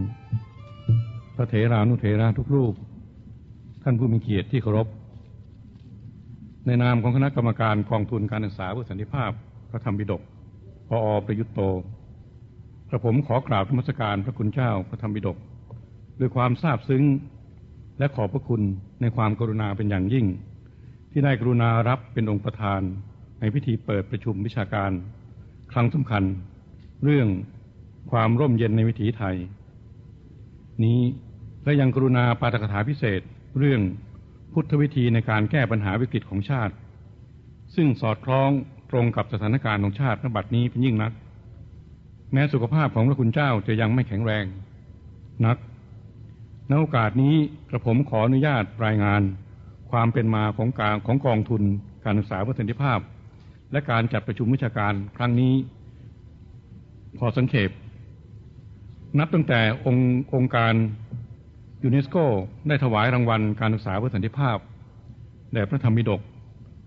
[1.37, 2.75] พระเถรานุเถระทุกรูป
[3.83, 4.87] ท่านผู้มีเกียรติที่เคารพ
[6.67, 9.31] ในนามของคณะกรรมการกองทุนการศึกษาเพื่อสันติภาพ
[9.71, 10.23] พระธรรมบิดก
[10.89, 11.63] พออประยุตโต
[12.91, 15.37] กระผมขอกราบนมัสการพระคุณเจ้าพระธรรมบิดก
[16.21, 17.05] ด้วยความซาบซึ้ง
[17.99, 18.63] และขอบพระคุณ
[19.01, 20.27] ในความกรุณาเป็นอย่างยิ่ง
[21.11, 22.81] ที่ได้กรุณารับเป็นองค์ประธาน
[23.41, 24.91] ในพิธีเปิดประชุมวิชาการ
[25.73, 26.25] ครั้งสำคัญ
[27.05, 27.29] เรื่อง
[28.11, 29.37] ความร่มเย็นในวิถีไทย
[30.85, 31.01] นี้
[31.65, 33.21] และยังกรุณาปาฐกถาพิเศษ
[33.59, 33.81] เรื่อง
[34.53, 36.75] พุทธวิธีในการแก้ปัญหาวิกฤตของชาติ
[37.75, 38.51] ซึ่งสอดคล้อง
[38.91, 41.13] ตรงกับสถานการณ์ของชาติณบัดนี้เป็นยิ่งนัก
[42.33, 44.45] แม้สุขภาพของพระคุณเจ้าจะยังไม่แข็งแรง
[45.47, 45.57] นัก
[46.69, 47.35] ในโอกาสนี้
[47.71, 49.23] กระผมขออนุญาตรายงาน
[49.91, 51.63] ความเป็นมาของการของกองทุน
[52.05, 52.99] การศึกษาเพื่อสันติภาพ
[53.73, 55.55] และการจัดประชุมวิชาการครั้งนี้
[57.19, 57.71] พอสังเขป
[59.19, 60.75] นับตั้งแต่องค์องค์การ
[61.83, 62.17] ยูเนสโก
[62.69, 64.57] ได้ถวายรางวัลการศึกษาเพื่อสันติภาพ
[65.53, 66.21] แด่พระธรรมบิดก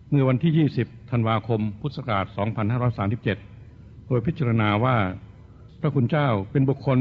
[0.09, 2.25] เมื่อวันที่ 20 ธันวาคม พุทธศักราช
[3.13, 4.95] 2537 โดยพิจารณาว่า
[5.81, 6.99] พระคุณเจ้าเป็นบุคคล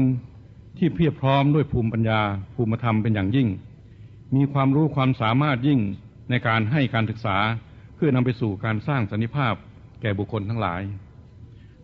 [0.77, 2.21] ที่เพียบพร้อมด้วยภูมิปัญญา
[2.55, 3.47] ภูมิธรรมเป็นอย่างยิ่ง
[4.35, 5.79] มีความรู้ความสามารถยิ่ง
[6.29, 7.37] ในการให้การศึกษา
[7.95, 9.53] เพื่อนำไปสู่การสร้างสันติภาพ
[10.01, 10.81] แก่บุคคลทั้งหลาย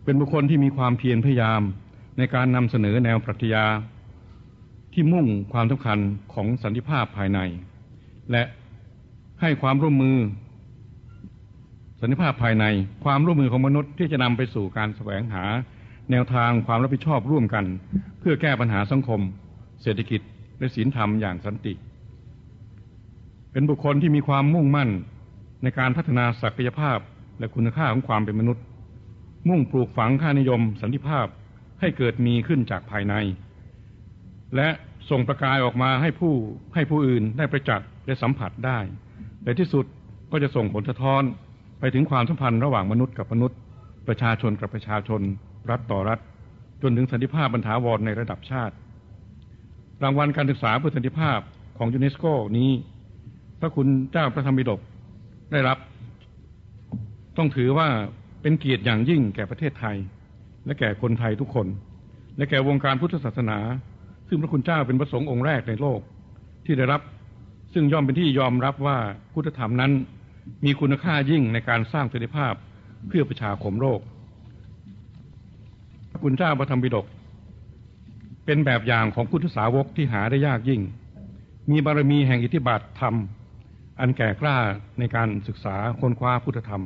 [0.03, 1.61] เป็นบุคคลที่มีความเพียรพยายาม
[2.17, 3.65] ในการนำเสนอแนวปรัชญา
[4.93, 5.99] ที่มุ่งความสำคัญ
[6.33, 7.39] ของสันติภาพภายใน
[8.31, 8.43] และ
[9.41, 10.17] ให้ความร่วมมือ
[12.01, 12.65] สันติภาพภายใน
[13.03, 15.45] ความร่วมมือของมนุษย์ที่จะนำไปสู่การแสวงหา
[16.11, 17.65] แนวทางความรับผิดชอบร่วมกัน
[18.19, 19.21] เพื่อแก้ปัญหาสังคม
[19.81, 20.21] เศรษฐกิจ
[20.59, 21.73] และศีลธรรมอย่างสันติ
[23.51, 24.89] เป็นบุคคลที่มีความมุ่งมั่น
[25.63, 26.99] ในการพัฒนาศักยภาพ
[27.39, 28.63] และคุณค่าของความเป็นมนุษย์
[29.49, 31.27] มุ่งปลูกฝังค่านิยม สันติภาพ
[31.79, 33.13] ให้เกิดมีขึ้นจากภายใน
[34.55, 34.69] และ
[35.09, 36.33] ส่งประกายออกมาให้ผู้
[36.75, 38.79] ให้ผู้อื่นได้ประจักษ์และสัมผัสได้
[39.43, 39.85] ในที่สุด
[40.31, 41.21] ก็จะส่งผลสะท้อน
[41.79, 43.57] ไปถึงความสัมพันธ์ระหว่างมนุษย์กับมนุษย์
[44.07, 45.21] ประชาชนกับประชาชน
[45.71, 46.19] รัฐต่อรัฐ
[46.81, 48.75] จนถึงสันติภาพบรรทาวรในระดับชาติ
[50.03, 51.39] รางวัลการศึกษาเพื่อสันติภาพ
[51.77, 52.25] ของยูเนสโก
[52.57, 52.71] นี้
[53.59, 54.79] พระคุณเจ้าพระธรรมบิดก
[55.51, 55.77] ได้รับ
[57.37, 57.87] ต้องถือว่า
[58.41, 59.97] เป็นเกียรติอย่างยิ่งแก่ประเทศไทย
[60.65, 61.67] และแก่คนไทยทุกคน
[62.37, 63.57] และแก่วงการพุทธศาสนา
[64.27, 65.99] ซึ่งพระคุณเจ้าเป็นพระสงฆ์องค์แรกในโลก
[66.65, 67.01] ที่ได้รับ
[67.73, 68.97] ซึ่งย่อมเป็นที่ยอมรับว่า
[69.33, 69.91] พุทธธรรมนั้น
[70.65, 72.53] มีคุณค่ายิ่งในการสร้างสันติภาพ
[73.07, 73.99] เพื่อประชาคมโลก
[76.23, 77.05] คุณเจ้าพระธรรมบิดก
[78.45, 80.81] เป็นแบบอย่างของพุทธสาวกที่หาได้ยากยิ่ง
[81.69, 83.15] มีบารมีแห่งอิทธิบาทธรรม
[83.99, 84.57] อันแก่กล้า
[84.99, 86.83] ในการศึกษาค้นคว้าพุทธธรรม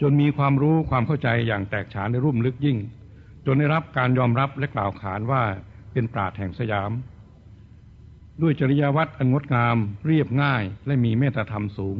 [0.00, 2.78] จนมีความรู้ความเข้าใจอย่างแตกฉานในรุ่มลึกยิ่ง
[3.46, 5.42] จนได้รับการยอมรับและกล่าวขานว่า
[5.92, 6.90] เป็นปราดแห่งสยาม
[8.42, 9.76] ด้วยจริยวัตรอันงดงาม
[10.06, 11.96] เรียบง่ายและมีเมตตาธรรมสูง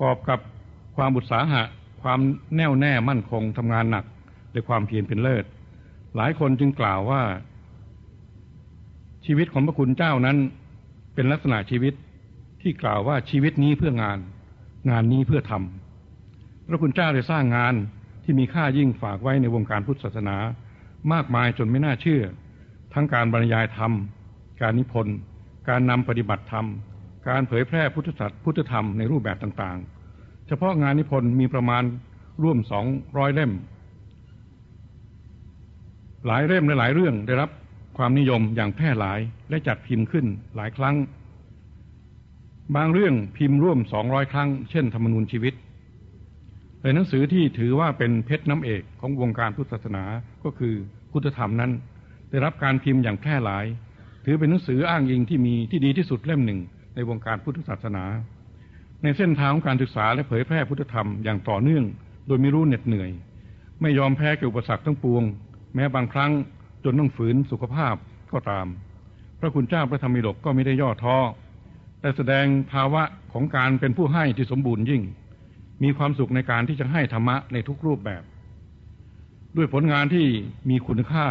[0.00, 0.40] กอบกับ
[0.96, 1.62] ความบุตสาหะ
[2.02, 2.20] ความ
[2.56, 4.04] แน่วแน่มั่นคงทำงานหนัก
[4.52, 5.44] และความเพียรเป็นเลิศ
[6.18, 7.22] หลายคนจึงกล่าวว่า
[9.26, 10.36] ชีวิตของพระคุณเจ้านั้น
[11.14, 11.94] เป็นลักษณะชีวิต
[12.62, 14.18] ที่กล่าวว่าชีวิตนี้เพื่องาน
[14.90, 17.74] งานนี้เพื่อทำพระคุณเจ้าได้สร้างงาน
[18.24, 20.36] ที่มีค่ายิ่งฝากไว้ในวงการพุทธศาสนา
[21.12, 22.22] มากมายจนไม่น่าเชื่อ
[22.94, 23.92] ทั้งการบรรยายธรรม
[24.60, 25.16] การนิพนธ์
[25.68, 26.66] การนำปฏิบัติธรรม
[27.28, 31.82] การเผยแพร่พุทธศาสพุทธธรรมในรูปแบบต่างๆ เฉพาะงานนิพนธ์มีประมาณ
[32.42, 32.86] ร่วมสอง
[33.18, 33.52] ร้อยเล่ม
[36.26, 37.50] หลายเล่มและหลายเรื่องได้รับ
[37.96, 39.20] ความนิยมอย่างแพร่หลาย
[39.50, 40.26] และจัดพิมพ์ขึ้น
[40.56, 40.96] หลายครั้ง
[42.76, 45.54] บางเรื่องพิมพ์ร่วมสองร้อยครั้ง เช่นธรรมนูญชีวิต
[46.80, 50.04] เป็นหนังสือที่ถือว่าเป็นเพชรน้ำเอกของวงการพุทธศาสนา
[50.44, 50.74] ก็คือ
[51.12, 51.72] พุทธธรรมนั้น
[52.30, 53.64] ได้รับการพิมพ์อย่างแพร่หลาย
[54.24, 56.60] ถือเป็นหนังสืออ้างอิงที่มีที่ดีที่สุดเล่มหนึ่ง
[56.94, 58.04] ในวงการพุทธศาสนา
[59.02, 61.84] ในเส้นทางของการศึกษาและเผยแพร่พุทธธรรมอย่างต่อเนื่อง
[62.26, 63.10] โดยไม่รู้เหน็ดเหนื่อย
[63.80, 65.22] ไม่ยอมแพ้กับอุปสรรคทั้งปวง
[65.74, 66.32] แม้บางครั้ง
[66.84, 67.94] จนต้องฝืนสุขภาพ
[68.32, 68.66] ก็ตาม
[69.40, 71.16] พระคุณเจ้าพระธรรมิดกก็ไม่ได้ย่อท้อ
[72.00, 75.02] แต่แสดงภาวะของการเป็นผู้ให้ที่สมบูรณ์ยิ่ง
[75.82, 78.22] มีความสุขในการที่จะให้ธรรมะในทุกรูปแบบ
[79.56, 80.26] ด้วยผลงานที่
[80.70, 81.26] มีคุณค่า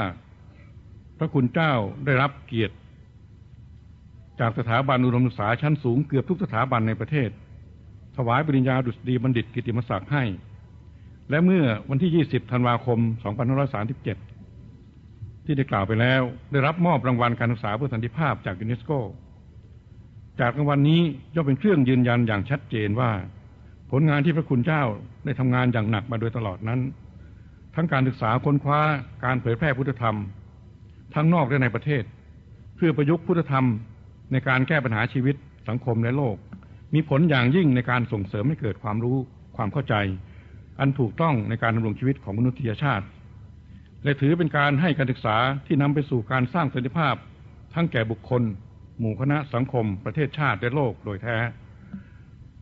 [1.17, 1.73] พระคุณเจ้า
[2.05, 2.75] ได้รับเกียรติ
[4.39, 7.29] จากสถาบันอุดมศึกษาชั้นสูงเกือบทุกสถาบันในประเทศ
[8.17, 10.23] ถวายปริญญาดุษฎีบัณฑิตกิติมศักดิ์ให้
[11.29, 12.99] และเมื่อวันที่ 20 ธันวาคม
[14.61, 16.21] 2537 ที่ได้กล่าวไปแล้ว
[16.51, 18.91] ได้รับมอบรางวัลการศึกษาเพื่อสันติภาพจากยูเนสโก
[20.39, 21.01] จากรางวัลนนี้
[21.35, 23.11] ย่อมเป็นเครื่องยืนยันอย่างชัดเจนว่า
[23.91, 24.83] ผลงานที่พระคุณเจ้า
[25.25, 26.79] ได้ทำงานอย่างหนักมาโดยตลอดนั้น
[27.75, 28.79] ทั้งการศึกษาค้นคว้า
[29.25, 30.17] การเผยแพร่พุทธธรรม
[31.13, 32.03] ทั้งนอกและในประเทศ
[32.75, 33.65] เพื่อประยุกต์พุทธธรรม
[34.31, 35.35] ในการแก้ปัญหาชีวิต
[35.67, 36.35] สังคมและโลก
[36.93, 39.17] มีผลอย่างยิ่งในการส่งเสริมให้เกิดความรู้
[39.55, 39.95] ความเข้าใจ
[40.79, 43.05] อันถูกต้องในการดำรงชีวิตของมนุษยชาติ
[44.03, 47.15] และถือเป็นการให้การศึกษาที่นำไปสู่การสร้างสันติภาพ
[47.73, 48.41] ทั้งแก่บุคคล
[48.99, 51.37] หมู่คณะสังคม ประเทศชาติและโลกโดยแท้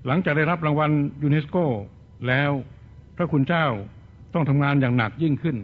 [0.06, 0.92] หลังจากได้รับรางวัล
[1.24, 1.58] ยูเนสโก
[2.28, 2.52] แล้ว
[3.16, 3.66] พระคุณเจ้า
[4.34, 5.58] ต้องทำงานอย่างหนักยิ่งขึ้น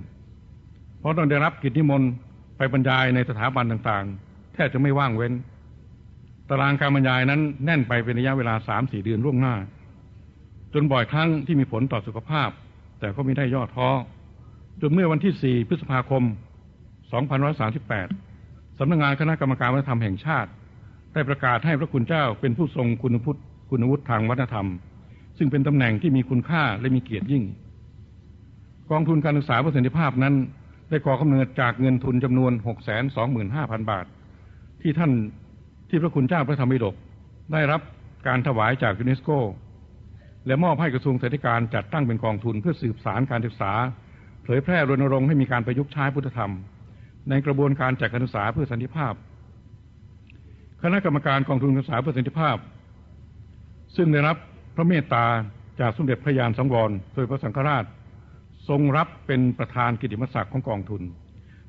[1.00, 2.10] เพราะต้องได้รับกิจนิมนต์
[2.58, 5.34] ไปบรรยายในสถาบันต่างๆ แทบจะไม่ว่างเว้น
[6.50, 9.56] ตารางการบรรยายนั้นแน่นไปเป็นระยะเวลาสามสี่เดือนล่วงหน้า
[10.74, 12.50] จนบ่อยครั้งที่มีผลต่อสุขภาพ
[13.00, 13.90] แต่ก็ไม่ได้ย่อท้อ
[14.82, 16.24] จนเมื่อวันที่ 4 พฤษภาคม
[17.96, 20.50] 2538 สำนักงงานคณะกรรมการวัฒนธรรมแห่งชาติ
[21.14, 23.40] ได้ประกาศให้พระคุณเจ้าเป็นผู้ทรงคุณพุทธ
[23.70, 24.68] คุณวุฒิทางวัฒนธรรม
[25.38, 27.44] ซึ่งเป็นตำแหน่งที่มีคุณค่าและมีเกียรติยิ่ง
[28.92, 30.36] กองทุนการศึกษาเพื่อสันติภาพนั้น
[30.90, 32.52] ได้ก่อกำเนิดจากเงินทุนจำนวน
[33.22, 34.06] 625,000 บาท
[34.82, 35.12] ที่ท่าน
[35.90, 36.96] ที่พระคุณเจ้าพระธรรมิฎก
[37.54, 37.82] ได้รับ
[38.28, 39.30] การถวายจากยูเนสโก
[40.48, 43.72] และมอบให้กระทรวงเศรษฐการจัดตั้งเป็นกองทุนเพื่อสืบสารการศึกษา
[44.44, 46.54] เผยแพร่รณรงค์ให้มีการประยุกต์ใช้พุทธธรรม
[47.30, 49.14] ในกระบวนการจัดการศึกษาเพื่อสันติภาพ
[50.82, 52.58] คณะกรรมการกองทุนการศึกษาเพื่อสันติภาพ
[53.96, 54.38] ซึ่งได้รับ
[54.76, 55.26] พระเมตตา
[55.80, 57.86] จากสมเด็จพระยานสังวรโดยพระสังฆราช
[58.70, 61.02] ทรงรับเป็นประธานกิติมศักดิ์ของกองทุน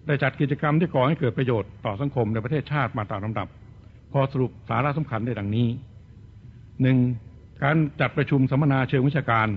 [0.07, 3.49] ได้จัดกิจกรรมที่ก่อให้เกิดประโยชน์ต่อสังคมในประเทศชาติมาตามลำดับ
[4.13, 5.69] พอสรุปสาระสำคัญได้ดังนี้
[6.83, 6.99] หนึ่ง
[7.63, 9.49] การจัดประชุมสัมมนาเชิงวิชาการ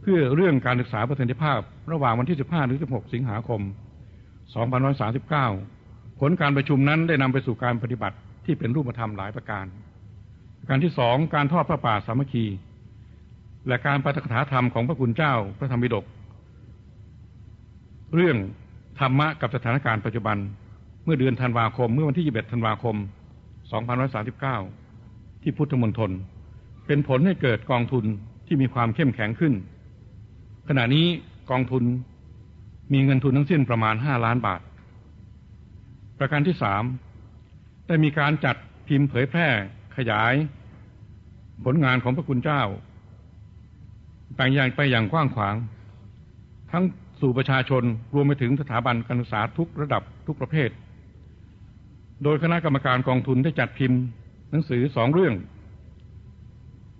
[0.00, 1.60] เพื่อเรื่องการศึกษาประสิทธิภาพ
[1.92, 3.60] ระหว่างวันที่ 15 ถึง 16 สิงหาคม
[4.94, 9.64] 2539 ผลการประชุมนั้นได้นำไปสู่การปฏิบัติที่เป็นรูปธรรมหลายประการ
[10.68, 12.46] การที่สองการทอดพระป่าสามัคคี
[13.68, 16.04] และการปฏิกถาธรรมของพระคุณเจ้าพระธรรมบิดก
[18.14, 18.36] เรื่อง
[19.00, 20.36] ธรรมะกับสถานการณ์ปัจจุบัน
[21.04, 22.96] เมื่อเดือนธันวาคม เมื่อวันที่ 21 ธันวาคม
[24.64, 26.10] 2539 ที่พุทธมณฑล
[26.86, 28.04] เป็นผลให้เกิดกองทุน
[28.46, 29.54] ที่มีความเข้มแข็งขึ้น
[30.68, 31.06] ขณะนี้
[31.50, 31.84] กองทุน
[32.92, 34.60] มีเงินทุนทั้งสิ้นประมาณ5ล้านบาท
[36.18, 36.82] ประการที่สาม
[37.86, 38.56] ได้มีการจัด
[38.88, 39.48] พิมพ์เผยแพร่
[39.96, 40.34] ขยาย
[41.64, 42.62] ผลงานของพระคุณเจ้า
[44.36, 45.54] ไปอย่างไปอย่างกว้างขวาง
[46.72, 46.84] ทั้ง
[47.20, 47.82] สู่ประชาชน
[48.14, 50.70] รวมไปถึงสถาบันการศึกษาทุกระดับทุกประเภท
[52.22, 54.00] โดยคณะกรรมการกองทุนได้จัดพิมพ์
[54.50, 55.34] หนังสือสองเรื่อง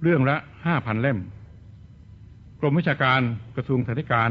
[0.04, 0.36] เรื่องละ
[0.66, 1.18] ห้าพันเล่ม
[2.60, 3.20] กรมวิชาการ
[3.56, 4.30] กระทรวงสาธารณการ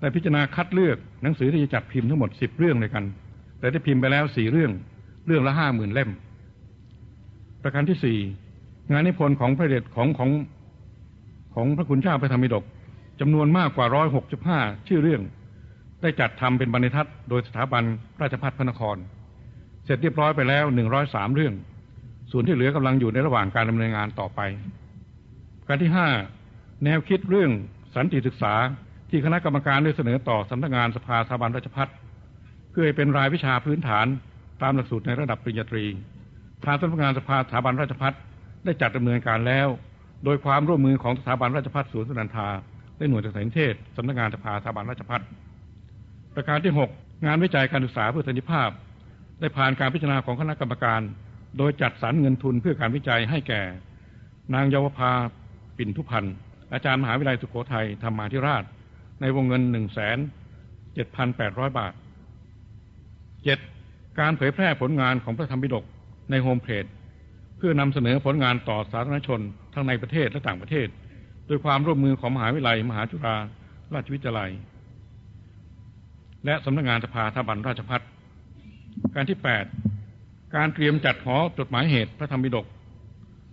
[0.00, 3.04] ได้พิจารณาคัดเลือกหนังสือที่จะจัดพิมพ์ทั้งหมดสิบเรื่องเลยกัน
[3.58, 4.70] แต่ได้พิมพ์ไปแล้วสี่เรื่อง
[5.26, 6.10] เรื่องละห้าหมื่นเล่ม
[7.62, 8.18] ประการที่สี่
[8.90, 10.30] งานนิพนธ์ของพระเดชของของ
[11.54, 12.64] ของพระคุณเจ้าพระธรรมิดก
[13.20, 15.22] จำนวนมากกว่าร้อยหกสิบห้าชื่อเรื่อง
[16.02, 17.82] ได้จัดทำเป็นบรรทัดโดยสถาบัน
[18.20, 18.96] ราชพัฒพระนคร
[19.84, 21.54] เสร็จเรียบร้อยไปแล้วหนึ่งร้อยสามเรื่อง
[22.32, 24.40] ส่วนที่เหลือกำลังอยู่ในระหว่างการดำเนินงานต่อไป
[25.68, 26.08] การที่ห้า
[26.84, 27.50] แนวคิดเรื่อง
[27.94, 28.54] สันติศึกษา
[29.10, 31.88] ที่คณะกรรมการได้เสนอต่อสำนักงานสภาสถาบันราชพัฒ
[32.70, 34.06] เพื่อให้เป็นรายวิชาพื้นฐาน
[34.62, 35.84] ตามหลักสูตรในระดับปริญญาตรี
[36.64, 38.12] ทางสำนักงานสภาสถาบันราชพัฒ
[38.64, 39.68] ได้จัดดำเนินการแล้ว
[40.24, 42.48] โดยความร่วมมือของสถาบันราชพัฒสวนสุนันทา
[42.96, 45.20] และหน่วยสารเทศสำนักงานสภาสถาบันราชพัฒ
[46.34, 48.70] ประการที่ 6 งานวิจัยการศึกษาเพื่อสันติภาพ
[49.40, 51.00] ได้ผ่านการพิจารณาของคณะกรรมการ
[51.58, 53.62] โดยจัดสรรเงินทุนเพื่อการวิจัยให้แก่
[54.54, 55.12] นางเยาวภา
[55.78, 56.34] ปิ่นทุพันธ์
[56.72, 58.64] อาจารย์มหาวิทยาลัยสุโขทัยธรรมาธิราช
[59.20, 60.18] ในวงเงินหนึ่งแสน
[60.94, 61.92] เจ็ดพันแปดร้อยบาท
[63.44, 63.58] เจ็ด
[64.20, 65.84] การเผยแพร่ผลงานของพระธรรมบิดก
[66.30, 66.84] ในโฮมเพจ
[67.56, 69.40] เพื่อนำเสนอผลงานต่อสาธารณชน
[69.74, 70.88] ทั้งในประเทศและต่างประเทศ
[71.46, 73.36] โดยความร่วมมือของมหาวิทยาลัย มหาจุฬา
[73.94, 74.50] ราชวิทยาลัย
[76.44, 78.00] และสำนักงานสภาธบันราชพัฒ
[79.14, 79.81] การที่8
[80.56, 82.66] การเตรียมจัดหอจดหมายเหตุพระธรรมบิดก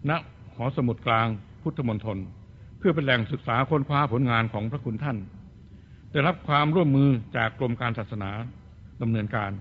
[0.09, 0.11] ณ
[0.55, 1.27] หอสมุดกลาง
[1.61, 2.17] พุทธมณฑล
[2.79, 5.17] เพื่อเป็นแหล่งศึกษาค้นคว้าผลงานของพระคุณท่าน
[6.11, 8.31] ได้รับความร่วมมือจากกรมการศาสนา
[9.01, 9.51] ดำเนินการ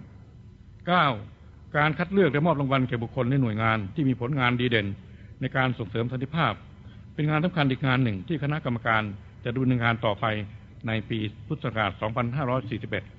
[1.02, 1.76] 9.
[1.76, 4.86] การคัดเลือกและมอบรางวัลแก่บุคคลในหน่วยงานที่มีผลงานดีเด่น
[5.40, 6.52] ในการส่งเสริมสันติภาพ
[7.14, 9.02] เป็นงานสำคัญอีกงานหนึ่งที่คณะกรรมการ
[9.44, 10.24] จะดูในงานต่อไป
[10.86, 13.17] ในปีพุทธศักราช 2541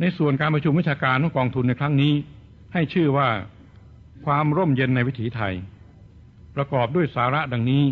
[0.00, 2.12] ในส่วนการประชุมวิชาการของกองทุนในครั้งนี้
[2.72, 3.28] ให้ชื่อว่า
[4.26, 5.54] ความร่มเย็นในวิถีไทย
[6.56, 7.84] ประกอบด้วยสาระดังนี้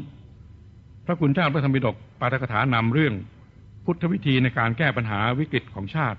[1.06, 3.14] พระคุณเจ้าพระธรรมบิดกปาฐกถานำเรื่อง
[3.84, 6.18] พุทธวิธีในการแก้ปัญหาวิกฤตของชาติ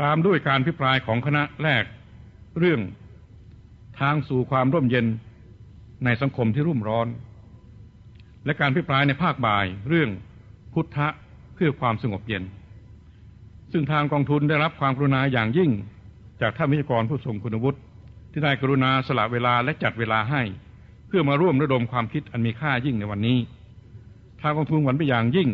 [0.00, 1.84] ตามด้วยการพิปรายของคณะแรก
[2.58, 2.80] เรื่อง
[4.00, 5.06] ทางสู่ความร่มเย็น
[6.04, 7.08] ในสังคมที่รุ่มร้อน
[8.44, 10.10] และการพิปรายในภาคบ่ายเรื่อง
[10.72, 11.08] พุทธะ
[11.54, 12.42] เพื่อความสงบเย็น
[13.76, 15.70] ซึ่งทางกองทุนได้รับความกรุณาอย่างยิ่ง
[16.40, 17.78] จากท่านวิทยากรผู้ทรงคุณวุฒิ
[18.32, 20.42] ที่ได้กรุณาสละเวลาและจัดเวลาให้
[21.06, 23.38] เพื่อมาร่วมระดมความคิดอันมีค่ายิ่งในวันนี้
[24.40, 25.48] ทางกองทุนหวังไปอย่างยิ่ง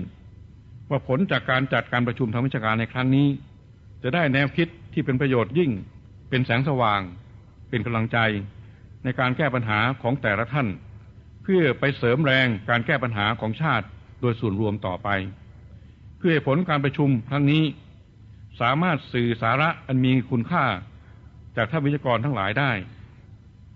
[0.91, 3.29] ว่าผลจากการจัดการประชุมทางวิชาการในครั้งนี้
[4.03, 5.71] จะได้แนวคิดที่เป็นประโยชน์ยิ่ง
[6.29, 7.01] เป็นแสงสว่าง
[7.69, 8.19] เป็นกำลังใจ
[9.05, 10.69] ในการแก้ปัญหาของแต่ละท่าน
[11.43, 13.87] เพื่อไปเสริมแรงการแก้ปัญหาของชาติ
[14.21, 15.09] โดยส่วนรวมต่อไป
[16.19, 17.63] เพื่อผลการประชุมครั้งนี้
[18.61, 20.65] สามารถสื่อสาระอันมีคุณค่า
[21.57, 22.73] จากท่านวิทยากรทั้งหลายได้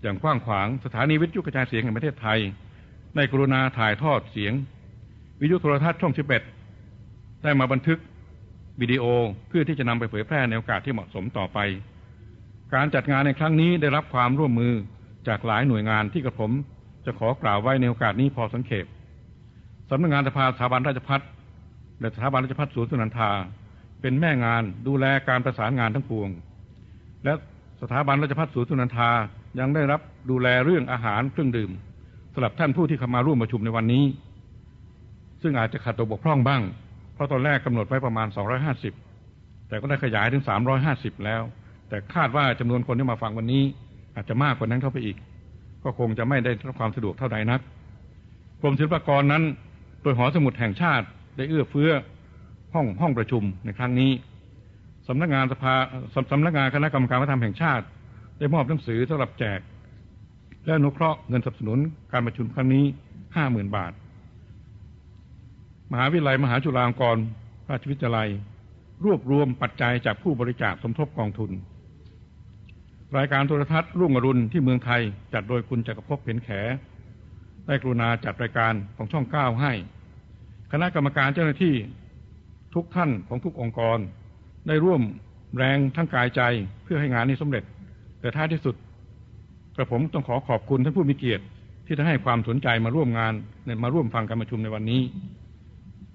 [0.01, 2.39] อย่างกว้างขวางสถานีวิทยุกระจายเสียงแห่งประเทศไทย
[3.15, 4.53] ได้กรุณาถ่ายทอดเสียง
[5.41, 6.43] วิทยุโทรทัศน์ช่องชิบเอ็ด
[7.43, 7.99] ได้มาบันทึก
[8.81, 9.03] วิดีโอ
[9.47, 11.57] เพื่อที่จะนำไปเผยแพร่ในโอกาสที่เหมาะสมต่อไป
[12.73, 14.73] การจัดงานในครั้งนี้ได้รับความร่วมมือ
[15.27, 16.51] จากหลายหน่วยงานที่กระผม
[17.05, 18.85] จะขอกล่าวไว้ในโอกาสนี้พอสังเขป
[19.89, 21.21] สำนักงงานสภาสถาบันราชพัฒ
[21.99, 23.31] และสถาบันราชพัฒสวนสุนันทา
[24.05, 26.29] เป็นแม่งานดูแลการประสานงานทั้งปวง
[27.23, 27.33] และ
[27.81, 29.11] สถาบันราชพัฒสวนสุนันทา
[29.59, 31.71] ยังได้รับดูแลเรื่องอาหารเครื่องดื่ม
[32.33, 34.03] สำหรับท่านผู้ที่เข้ามาร่วมประชุมในวันนี้
[35.41, 36.61] ซึ่งอาจจะขัดตัวบกพร่องบ้าง
[37.13, 38.27] เพราะตอนแรกกำหนดไว้ประมาณ
[38.97, 40.43] 250 แต่ก็ได้ขยายถึง
[40.83, 41.41] 350 แล้ว
[41.89, 43.63] แต่คาดว่าจำนวนคนที่มาฟังวันนี้
[44.15, 45.17] อาจจะมากกว่านั้นเข้าไปอีก
[45.83, 47.61] ก็คงจะไม่ได้รับความสะดวกเท่าใดนัก
[48.61, 49.43] กรมศิลปากรนั้น
[50.01, 51.05] โดยหอสมุดแห่งชาติ
[51.37, 51.91] ได้เอื้อเฟื้อ
[52.75, 54.11] ห้องห้องประชุมในครั้งนี้
[55.07, 55.73] สำนักงานสภา
[56.31, 57.85] สำนักงานคณะกรรมการวัฒนธรรมแห่งชาติ
[58.37, 59.59] ได้มอบหนังสือสำหรับแจก
[60.65, 61.79] และอนุเคราะห์เงินสนับสนุน
[62.11, 62.83] การประชุมครั้งนี้
[63.35, 63.91] ห้าหมื่นบาท
[65.91, 67.19] มหาวิทยาลัยมหาจุฬาลงกรณ
[67.69, 68.29] ราชวิทยาลัย
[69.05, 71.51] รวบรวมปัจจัยจากผู้บริจาคสมทบกองทุน
[73.17, 75.01] รายการโทรทัศน์รุ่งอรุณที่เมืองไทย
[75.33, 76.49] จัดโดยคุณจักรภพเพ็ญแข
[77.67, 79.73] ได้กรุณาจัดรายการของช่องเก้าให้
[80.71, 81.75] คณะกรรมการเจ้าหน้าที่
[82.75, 83.97] ทุกท่านของทุกองค์กร
[84.67, 85.01] ได้ร่วม
[85.57, 86.41] แรงทั้งกายใจ
[86.83, 87.63] เพื่อให้งานนี้สำเร็จ
[88.19, 88.75] แต่ท้ายที่สุด
[89.75, 91.43] กระผมต้องขอขอบคุณท่านผู้มีเกียรติ
[91.85, 93.33] ที่ได้ให้ความสนใจมาร่วมงาน
[93.83, 95.01] มาร่วมฟังการประชุมในวันนี้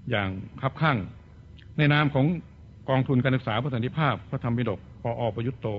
[0.09, 0.29] อย่าง
[0.61, 0.97] คับข้าง
[1.77, 2.25] ในนามของ
[2.89, 5.69] กองทุนการศึกษาพระสันติภาพพระธรรมบิดกปออประยุทธ์โต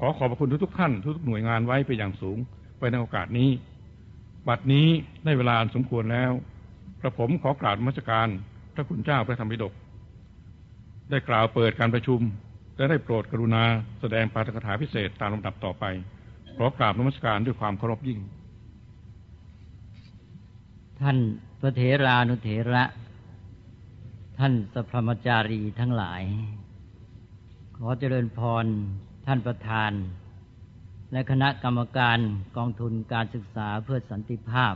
[0.00, 2.38] ขอขอบพระคุณทุกท่านทุกหน่วยงานไว้ไปอย่างสูง
[2.78, 3.50] ไปในโอกาสนี้
[4.48, 4.86] บัดนี้
[5.24, 6.30] ได้เวลาสมควรแล้ว
[7.00, 8.28] กระผมขอกราบมัสการ
[8.74, 9.72] พระคุณเจ้าพระธรรมปิฎก
[11.10, 12.20] ได้กล่าวเปิดการประชุม
[12.76, 13.62] และได้โปรดกรุณา
[14.00, 15.84] แสดงปาฐกถาพิเศษตามลำดับต่อไป
[16.56, 18.20] ขอกราบนมัสการด้วยความเคารพยิ่ง
[21.00, 21.16] ท่าน
[21.60, 22.84] พระเถรานุเถระ
[24.38, 26.22] ท่านสัพพมจารีทั้งหลาย
[27.76, 28.66] ขอเจริญพร
[29.26, 29.92] ท่านประธาน
[31.12, 32.18] และคณะกรรมการ
[32.56, 34.74] กองทุนการศึกษาเพื่อสันติภาพ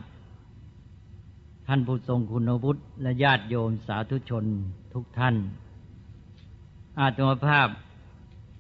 [1.69, 4.45] ท่านผู้ทรงคุณวุฒิและญาติโยมสาธุชน
[4.95, 5.37] ทุกท่าน
[7.01, 7.69] อาตมภาพ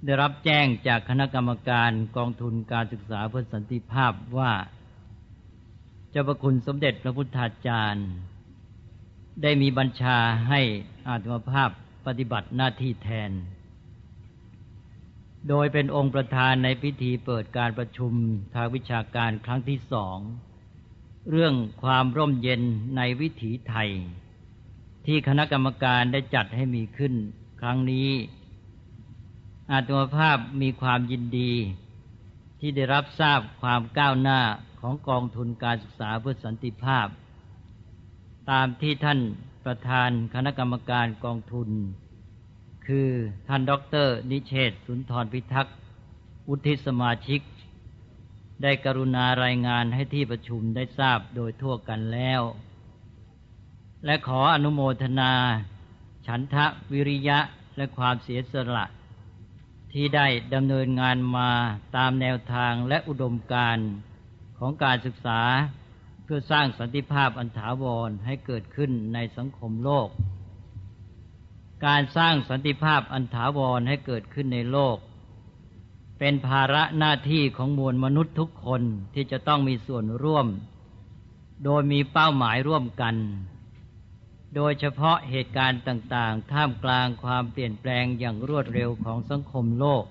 [0.04, 4.52] ได้รับแจ้งจากคณะกรรมการกองทุนการศึกษาเพื่อสันติภาพว่า
[6.10, 8.08] เจ้าประคุณสมเด็จพระพุทธาจารย์
[9.42, 10.60] ได้มีบัญชาให้
[11.08, 11.70] อาตมภาพ
[12.06, 13.30] ปฏิบัติหน้าที่แทน
[15.48, 18.12] โดยเป็นองค์ประธานในพิธีเปิดการประชุม
[18.54, 20.18] ทางวิชาการครั้งที่สอง
[21.30, 22.62] เรื่องความร่มเย็น
[22.96, 23.90] ในวิถีไทย
[25.06, 27.14] ที่คณะกรรมการได้จัดให้มีขึ้น
[27.64, 28.10] รั้งนี้
[29.70, 31.52] อาตมภาพมีความยินดี
[32.60, 34.40] ที่ได้รับทราบความก้าวหน้า
[34.80, 37.06] ของกองทุนการศึกษาเพื่อสันติภาพ
[38.50, 39.20] ตามที่ท่าน
[39.64, 41.70] ประธานคณะกรรมการกองทุน
[42.86, 43.10] คือ
[43.48, 45.76] ท่านด็อกเตอร์นิเชต สุนทรพิทักษ์
[46.48, 47.40] วุฒิสมาชิก
[48.62, 52.42] ได้กรุณารายงานให้ที่ประชุมได้ทราบโดยทั่วกันแล้ว
[54.04, 55.32] และขออนุโมทนา
[56.26, 57.38] ฉันทะวิริยะ
[57.76, 58.86] และความเสียสละ
[59.92, 61.50] ที่ได้ดำเนินงานมา
[61.96, 63.78] ตามแนวทางและอุดมการ
[64.58, 65.40] ของการศึกษา
[66.24, 70.08] เพื่อสร้างสันติภาพอันถาวรให้เกิดขึ้นในสังคมโลก
[71.86, 74.96] การสร้างสันติภาพอันถาวรให้เกิดขึ้นในโลก
[76.18, 78.82] เป็นภาระหน้าที่ของมวลมนุษย์ทุกคน
[79.14, 80.46] ที่จะต้องมีส่วนร่วม
[81.64, 83.14] โดยมีเป้าหมายร่วมกัน
[84.54, 90.04] โดยเฉพาะเหตุการณ์ต่างๆ ท่ามกลางความเปลี่ยนแปลงอย่างรวดเร็วของสังคมโลก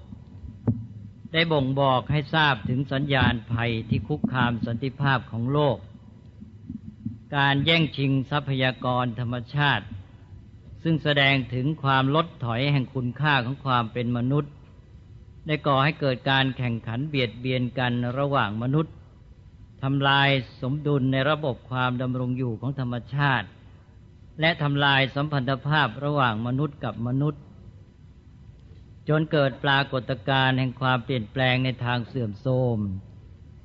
[1.32, 5.78] ได้บ่งบอกให้ทราบถึงสัญญาณภัยที่คุกคามสันติภาพของโลก
[7.38, 9.86] การแย่งชิงทรัพยากรธรรมชาติ
[10.84, 14.52] ซึ่งแสดงถึงความลดถอยแห่งคุณค่าของความเป็นมนุษย์
[15.48, 18.94] ได้ก่อให้เกิดการแข่งขันเบียดเบียนกันระหว่างมนุษย์
[19.84, 20.30] ทำลาย
[20.62, 23.48] สมดุลในระบบความดำรงอยู่ของธรรมชาติ
[24.40, 27.42] และทำลายสัมพันธภาพระหว่างมนุษย์กับมนุษย์
[29.10, 32.78] จนเกิดปรากฏการณ์แห่งความเปลี่ยนแปลงในทางเสื่อมโทรม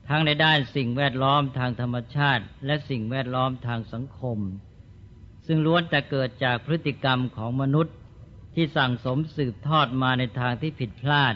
[0.08, 4.38] ทั้งในด้านสิ่งแวดล้อมทางธรรมชาติ และสิ่งแวดล้อมทางสังคม
[5.46, 7.94] ซึ่งล้วนแต่เกิดจากพฤติกรรมของมนุษย์
[8.54, 11.34] ที่สั่งสมสืบทอดมาในทางที่ผิดพลาด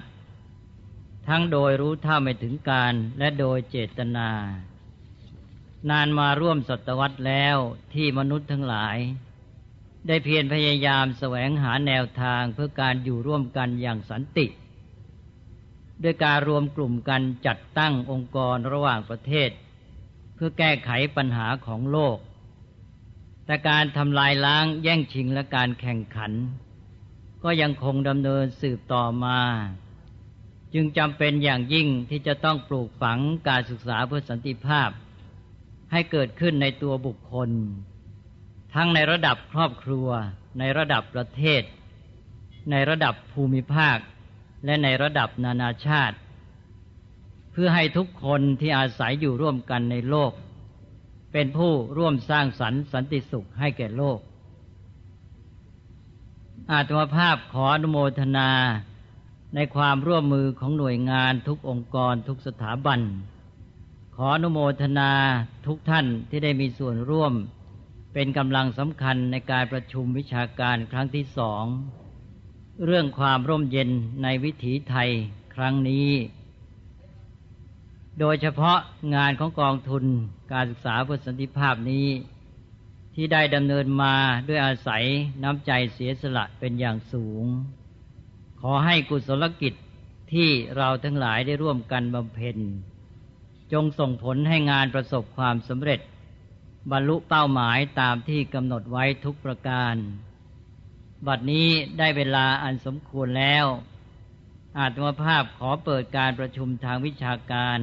[1.28, 4.30] ทั้งโดยรู้เท่าไม่ถึงการและโดยเจตนา
[5.90, 7.56] นานมาร่วมศตวรรษแล้ว
[7.94, 8.96] ที่มนุษย์ทั้งหลาย
[10.06, 14.46] ได้เพียรพยายามแสวงหาแนวทางเพื่อการอยู่ร่วมกันอย่างสันติ
[16.02, 19.50] ด้วยการรวมกลุ่มกันจัดตั้งองค์กรระหว่างประเทศ
[20.34, 22.18] เพื่อแก้ไขปัญหาของโลก
[23.46, 26.32] แต่การทำลายล้างแย่งชิงและการแข่งขัน
[27.42, 29.40] ก็ยังคงดำเนินสืบต่อมา
[30.74, 34.90] จึงจำเป็นอย่างยิ่งที่จะต้องปลูกฝังการศึกษาเพื่อสันติภาพ
[35.92, 37.50] ให้เกิดขึ้นในตัวบุคคล
[38.74, 40.08] ทั้งในระดับครอบครัว
[40.58, 41.62] ในระดับประเทศ
[42.70, 43.98] ในระดับภูมิภาค
[44.64, 46.16] และในระดับนานาชาติ
[47.52, 50.32] เพื่อให้ทุกคนที่อาศัยอยู่ร่วมกันในโลก
[51.32, 54.18] เป็นผู้ร่วมสร้างสรรค์สันติสุขให้แก่โลก
[56.70, 58.50] อาตมภาพขออนุโมทนา
[59.54, 63.00] ในความร่วมมือของหน่วยงานทุกองค์กรทุกสถาบัน
[64.16, 65.12] ขออนุโมทนา
[65.66, 67.32] ทุกท่านที่ได้มีส่วนร่วม
[68.12, 71.64] เป็นกำลังสำคัญในการประชุมวิชาการครั้งที่สอง
[72.84, 73.90] เรื่องความร่มเย็น
[74.22, 75.10] ในวิถีไทย
[75.54, 76.10] ครั้งนี้
[78.20, 78.78] โดยเฉพาะ
[79.14, 80.04] งานของกองทุน
[80.52, 82.06] การศึกษาเพื่อสันติภาพนี้
[83.14, 84.14] ที่ได้ดำเนินมา
[84.48, 85.04] ด้วยอาศัย
[85.42, 87.44] น้ำใจเสียสละเป็นอย่างสูง
[88.60, 89.74] ขอให้กุศลกิจ
[90.32, 92.58] ที่เราทั้งหลายได้ร่วมกันบำเพ็ญ
[93.72, 96.00] จงส่งผลให้งานประสบความสำเร็จ
[96.90, 99.94] บรรลุเป้าหมายตามที่กำหนดไว้ทุกประการ
[101.26, 103.66] บัดนี้ได้เวลาอันสมควรแล้ว
[104.78, 107.78] อาตมาภาพขอเปิดการประชุมทางวิชาการ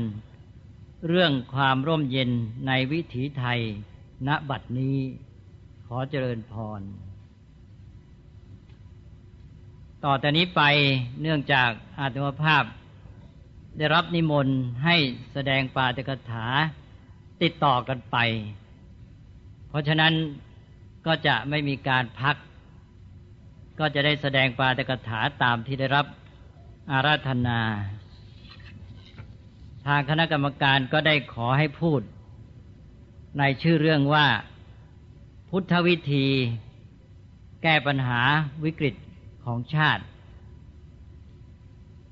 [1.08, 2.32] เรื่องความร่มเย็น
[2.68, 3.60] ในวิถีไทย
[4.28, 4.98] ณบัดนี้
[5.86, 6.82] ขอเจริญพร
[10.04, 10.62] ต่อแต่นี้ไป
[11.22, 12.64] เนื่องจากอาตมาภาพ
[13.78, 14.96] ได้รับนิมนต์ให้
[15.34, 16.46] แสดงปาตกถา
[17.42, 18.18] ติดต่อกันไป
[19.70, 20.14] เพราะฉะนั้น
[21.06, 22.36] ก็จะไม่มีการพัก
[23.80, 26.06] ก็จะได้แสดงปาตกถาตามที่ได้รับ
[26.92, 27.60] อาราธนา
[29.86, 32.02] ทางคณะกรรมการก็ได้ขอให้พูด
[33.40, 34.28] ในชื่อเรื่องว่า
[35.50, 36.28] พุทธวิธี
[37.64, 38.22] แก้ปัญหา
[38.64, 38.96] วิกฤต
[39.46, 40.04] ของชาติ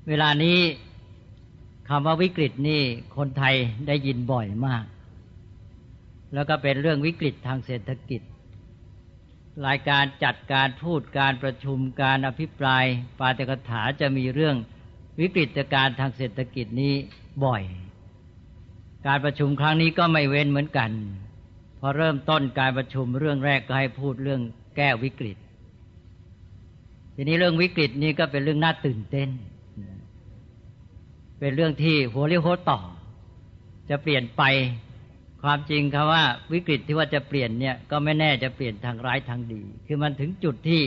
[0.08, 0.58] เวลานี้
[1.88, 2.82] คำว่าวิกฤตนี่
[3.16, 3.54] คนไทย
[3.86, 4.84] ได้ยินบ่อยมาก
[6.34, 8.22] แล้วก็เป็นเรื่องวิกฤตทางเศรษฐกิจ
[9.66, 12.84] รายการจัดการพูดการประชุมการอภิปราย
[13.18, 14.56] ปาตกถาจะมีเรื่อง
[15.20, 16.94] วิกฤตการทางเศรษฐกิจนี้
[17.44, 17.62] บ่อย
[19.06, 20.90] การประชุมครั้งนี้ก็ไม่เว้นเหมือนกัน
[21.80, 24.42] พอเริ่มต้นการประชุมเรื่องแรกก็ให้พูดเรื่อง
[24.76, 25.36] แก้วิกฤต
[27.14, 29.30] ทีนี้เรื่องวิกฤตนี้ก็เป็นเรื่องน่าตื่นเต้น
[31.38, 32.80] เป็นเรื่องที่หัวเรียวหัวต่อ
[33.90, 34.42] จะเปลี่ยนไป
[35.42, 40.82] ความจริงคำว่าวิกฤตที่ว่าจะเปลี่ยนเนี่ยก็ไม่แน่จะเปลี่ยนทางร้ายทางดี คือมันถึงจุดที่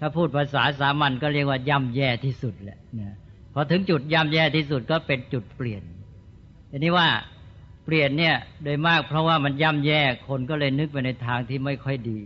[0.00, 3.14] ถ้าพูดภาษาสามัญก็เรียกว่าย่ำแย่ที่สุดแหละนะ
[3.54, 5.82] พอถึงจุดย่ำแย่ที่สุดก็เป็นจุดเปลี่ยน
[6.70, 7.08] ทีนี้ว่า
[7.84, 12.20] เปลี่ยนเนี่ยโดยมากเพราะว่ามันย่ำแย่คนก็เลยนึกไปในทางที่ไม่ค่อยดี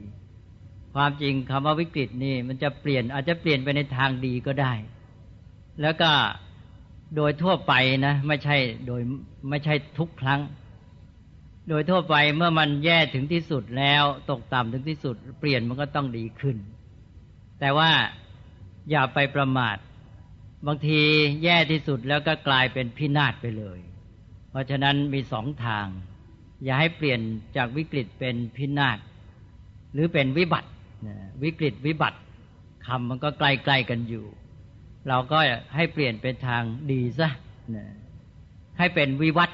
[0.95, 4.73] ความจริงคำว่าวิกฤตนี่มันจะเปลี่ยนอาจจะเปลี่ยนไปในทางดีก็ได้
[5.83, 6.11] แล้วก็
[7.17, 7.73] โดยทั่วไป
[8.07, 9.01] นะไม่ใช่โดย
[9.51, 10.41] ไม่ใช่ทุกครั้ง
[11.69, 16.57] โดยทั่วไปเมื่อมันแย่ถึงที่สุดแล้วตกต่ำถึงที่สุด เปลี่ยนมันก็ต้องดีขึ้น
[17.61, 17.91] แต่ว่า
[18.91, 19.77] อย่าไปประมาท
[20.67, 21.01] บางที
[21.45, 23.79] แย่ที่สุดแล้วก็กลายเป็นพินาศไปเลย
[24.51, 25.87] เพราะฉะนั้นมีสองทาง
[26.65, 27.21] อย่าให้เปลี่ยน
[27.57, 28.99] จากวิกฤตเป็นพินาศ
[29.93, 30.71] หรือเป็นวิบัติ
[31.43, 32.19] วิกฤตวิบัติ
[32.87, 34.25] คำมันก็ใกล้ๆกันอยู่
[35.09, 35.39] เราก็
[35.77, 37.29] ให้เปลี่ยนเป็นทางดีซะ
[38.79, 39.51] ให้เป็นวิวัต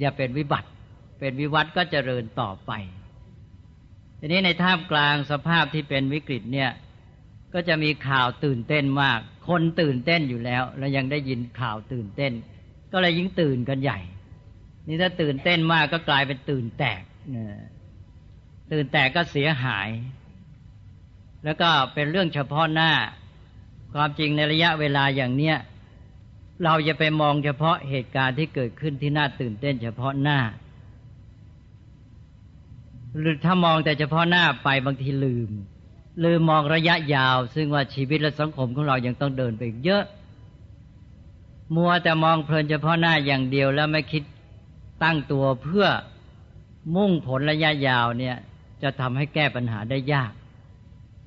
[0.00, 0.68] อย่าเป็นวิบัติ
[1.20, 2.72] เป็นวิวัตก็เจริญต่อไป
[4.20, 6.70] ทีนี้ในท่ามกลางสภาพที่เป็นวิกฤตเนี่ย
[7.54, 12.32] ก็จะมีข่าวตื่นเต้นมาก คนตื่นเต้นอยู่แล้ว แล้วยังได้ยินข่าวตื่นเต้น
[12.92, 14.00] ก็เลยยิ่งตื่นกันใหญ่
[14.86, 17.02] นี่ถ้าตื่นเต้นมากก็กลายเป็นตื่นแตก
[18.72, 19.88] ตื่นแตกก็เสียหาย
[21.44, 22.92] แล้วก็เป็นเรื่องเฉพาะหน้า
[23.92, 25.56] ความจริงในระยะเวลาอย่างเนี้ย
[26.64, 30.38] เราจะไปมองเฉพาะเหตุการณ์ที่เกิดขึ้นที่น่าตื่นเต้นเฉพาะหน้า
[33.18, 35.50] หรือถ้ามองแต่เฉพาะหน้าไปบางทีลืม
[36.24, 40.04] ลืมมองระยะยาว ซึ่งว่าชีวิตและสังคมของเรายังต้องเดินไปเยอะ
[41.74, 44.22] มัวแต่มองเพลินเฉพาะหน้าอย่างเดียวแล้วไม่คิด
[45.02, 45.86] ตั้งตัวเพื่อ
[46.96, 48.36] มุ่งผลระยะยาวเนี่ย
[48.82, 50.32] จะทำให้แก้ปัญหาได้ยาก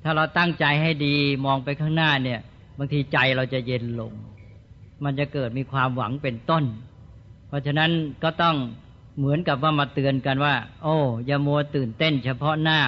[0.02, 2.40] ถ้าเราตั้งใจให้ดีมองไปข้างหน้าเนี่ย
[2.82, 4.12] บางทีใจเราจะเย็นลง
[5.04, 6.64] มันจะเกิดมีความหวังเป็นต้น
[7.48, 7.90] เพราะฉะนั้น
[8.22, 8.56] ก็ต้อง
[9.18, 12.80] เหมือนกับว่ามาเตือนกันว่า โอ้อย่ามัวตื่นเต้น เฉพาะหน้า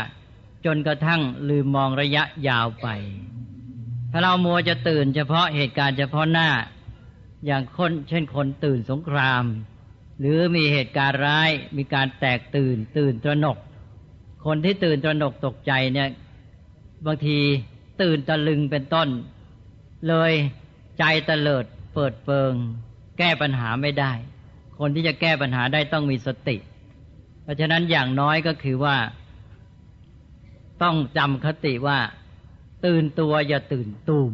[0.65, 2.89] จนกระทั่งลืมมองระยะยาวไป
[4.11, 6.49] ถ้าเรามัวจะตื่นเฉพาะเหตุการณ์เฉพาะหน้า
[7.47, 9.45] อย่างคนเช่นคนตื่นสงคราม
[10.21, 13.59] หรือมีเหตุการณ์ร้ายมีการแตกตื่น ตื่นตระหนก
[14.47, 16.09] คนที่ตื่นตระหนกตกใจเนี่ย
[17.07, 17.39] บางที
[18.03, 19.09] ตื่นตะลึงเป็นต้น
[20.09, 20.33] เลย
[20.99, 22.53] ใจเตลิดเปิดเปิง
[23.19, 24.13] แก้ปัญหาไม่ได้
[24.79, 26.57] คนที่จะแก้ปัญหาได้ต้องมีสติ
[27.43, 28.97] เพราะฉะนั้นอย่างน้อยก็คือว่า
[30.83, 31.99] ต้องจำคติว่า
[32.87, 34.33] ตื่นตัวอย่าตื่นตูม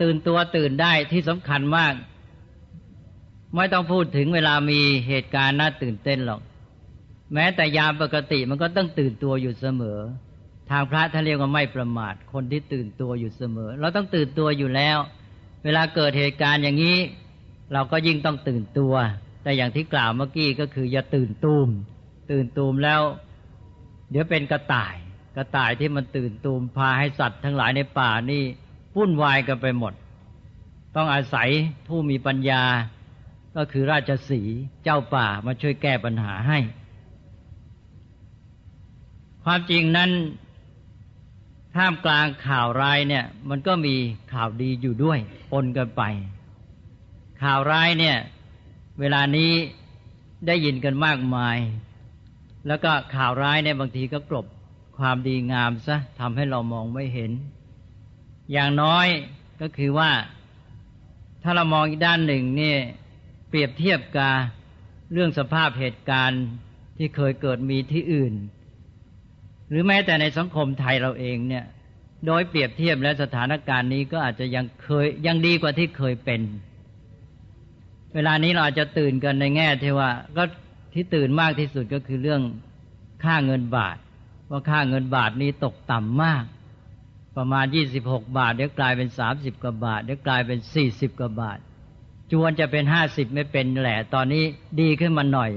[0.00, 1.94] ตื่นตัวตื่นได้ที่สำคัญมาก
[3.56, 6.40] ไม่ต้องพูดถึงเวลามีเหตุการณ์น่าตื่นเต้นหรอก
[7.34, 9.98] แม้แต่ยามปกติมันก็ต้องตื่นตัวอยู่เสมอ
[10.70, 14.98] ทางพระท่านเรียกว่าไม่ประมาท คนที่ตื่นตัวอยู่เสมอ เราต้องตื่นตัวอยู่แล้ว
[15.64, 16.98] เวลาเกิดเหตุการณ์อย่างนี้
[17.72, 18.94] เราก็ยิ่งต้องตื่นตัว
[19.42, 21.68] แต่อย่างที่กล่าวเมื่อกี้ก็คือ อย่าตื่นตูม
[22.30, 23.00] ตื่นตูมแล้ว
[24.10, 24.94] เดี๋ยวเป็นกระต่าย
[25.36, 28.42] กระต่ายที่มันตื่นตูมพาให้สัตว์ทั้งหลายในป่านี่
[28.96, 29.92] วุ่นวายกันไปหมด
[30.96, 31.48] ต้องอาศัย
[31.88, 32.62] ผู้มีปัญญา
[33.56, 34.42] ก็คือราชสี
[34.84, 36.58] เจ้าป่ามาช่วยแก้ปัญหาให้
[39.44, 40.10] ความจริงนั้น
[41.76, 43.94] ท่ามกลางข่าวร้ายเนี่ย มันก็มี
[44.32, 45.18] ข่าวดีอยู่ด้วย
[45.52, 46.02] ปนกันไป
[47.42, 48.16] ข่าวร้ายเนี่ย
[49.00, 49.52] เวลานี้
[50.46, 51.58] ได้ยินกันมากมาย
[52.66, 54.46] แล้วก็ข่าวร้ายเนี่ยบางทีก็กลบ
[54.98, 57.30] ความดีงามซะทำให้เรามองไม่เห็น
[58.52, 59.06] อย่างน้อย
[59.60, 60.10] ก็คือว่า
[61.42, 62.78] ถ้าเรามองอีกด้านหนึ่งเนี่ย
[63.48, 64.34] เปรียบเทียบกับ
[65.12, 66.44] เรื่องสภาพเหตุการณ์
[66.96, 68.34] ที่เคยเกิดมีที่อื่น
[69.72, 71.64] หรือแม้แต่ในสังคมไทยเราเองเนี่ย
[72.26, 76.40] โดยเปรียบเทียบและสถานการณ์นี้ก็อาจจะยังเคยยังดีกว่าที่เคยเป็น
[78.14, 80.44] เวลานี้เราอาจจะตื่นกันในแง่ที่ว่า ก็
[80.94, 82.42] ที่ตื่นมากที่สุดก็คือเรื่อง
[83.24, 83.96] ค่าเงินบาท
[84.50, 86.44] ว่าค่าเงินบาทนี้ตกต่ำมาก
[87.36, 91.58] ประมาณยี่สิบหกบาทเดี๋ยวกลายเป็นสามสิบกว่าบาทเดี๋ยวกลายเป็นสี่สิบกว่าบาท
[92.32, 94.42] จวนจะเป็นห้าสิบไม่เป็นแหละ ตอนนี้
[94.80, 95.50] ดีขึ้นมาหน่อย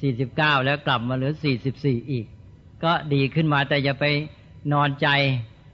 [0.00, 2.26] สี่สิบเก้าแล้วกลับมาเหลือสี่สิบสี่อีก
[2.84, 4.04] ก็ดีขึ้นมาแต่อย่าไป
[4.72, 5.08] นอนใจ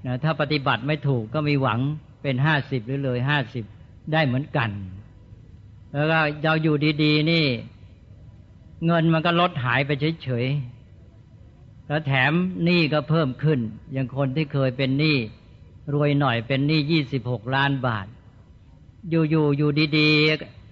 [0.07, 1.81] นะถ้าปฏิบัติไม่ถูกก็มีหวัง
[2.23, 3.65] เป็นห้าสิบหรือเลยห้าสิบ
[4.13, 4.71] ได้เหมือนกัน
[5.93, 7.47] แล้วก็เราอยู่ดี ๆ นี่
[8.87, 9.91] เงินมันก็ลดหายไป
[10.23, 12.33] เฉยๆแล้วแถม
[12.65, 13.61] หนี้ก็เพิ่มขึ้น
[13.93, 15.17] อย่างคนที่เคยเป็นหนี้
[15.95, 18.07] รวยหน่อยเป็นหนี้ยี่สิบหกล้านบาท
[19.11, 20.11] อยู่ๆอยู่ดี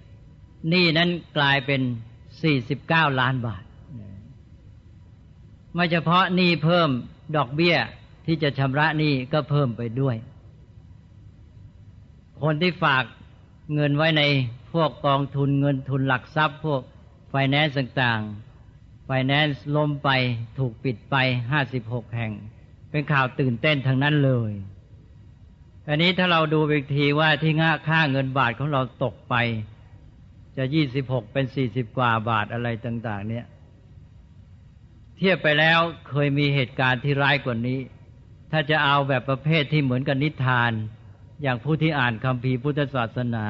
[0.05, 1.81] ๆหนี้นั้นกลายเป็น
[2.41, 3.63] สี่สิบเก้าล้านบาท
[5.75, 6.89] ไม่เฉพาะหนี้เพิ่ม
[7.35, 7.75] ดอกเบี้ย
[8.25, 10.15] ที่จะชำระหนี้ก็เพิ่มไปด้วย
[12.41, 13.03] คนที่ฝาก
[13.73, 14.23] เงินไว้ใน
[14.73, 16.81] พวกกองทุนเงินทุนหลักทรัพย์ พวก
[17.29, 20.09] ไฟแนนซ์ต่างๆ ไฟแนนซ์ล้มไป
[20.57, 21.15] ถูกปิดไป
[21.51, 22.31] ห้าสิบหกแห่ง
[22.91, 24.51] เป็นข่าวตื่นเต้นทั้งนั้นเลย
[25.87, 29.35] อันนี้ถ้าเราดูอีกทีว่าที่ง่าค่าเงินบาทของเราตกไป
[30.57, 33.45] จะยี่สิบหกเป็นสี่สิบกว่าบาทอะไรต่าง ๆ เนี่ย
[35.17, 37.79] เทียบไปแล้วเคยมีเหตุการณ์ที่ร้ายกว่านี้
[38.51, 40.71] ถ้าจะเอาแบบประเภทที่เหมือนกับนิทาน
[41.41, 43.45] อย่างผู้ที่อ่านคำพีพุทธศาสนา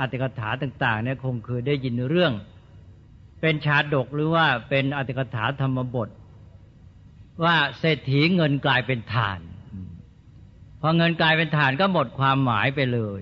[0.00, 2.32] อัตถกถาต่าง ๆ เนี่ยคงเคยได้ยินเรื่อง
[3.40, 6.08] เป็นชาดกหรือว่าเป็นอัตถกถาธรรมบท
[7.44, 9.40] ว่าเศรษฐีเงินกลายเป็นฐาน
[10.80, 13.20] พอเงินกลายเป็นฐานก็หมดความหมายไปเลย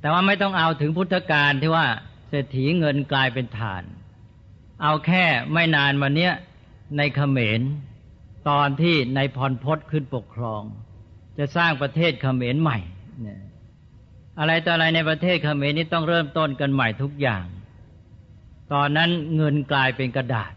[0.00, 1.86] แต่ว่าไม่ต้องเอาถึงพุทธกาลที่ว่า
[2.28, 3.82] เศรษฐีเงินกลายเป็นฐาน
[4.82, 6.32] เอาแค่ไม่นานมาเนี้ย
[6.96, 7.60] ในเขมร
[8.48, 10.62] ตอนที่ในพรพศขึ้นปกครอง
[11.38, 12.78] จะสร้างประเทศเขมรใหม่
[13.22, 13.40] เนี่ย
[14.38, 17.44] อะไรต่ออะไรในประเทศเขมรนี้ต้องเริ่มต้นกันใหม่ทุกอย่าง
[18.72, 20.52] ตอนนั้นเงินกลายเป็นกระดาษ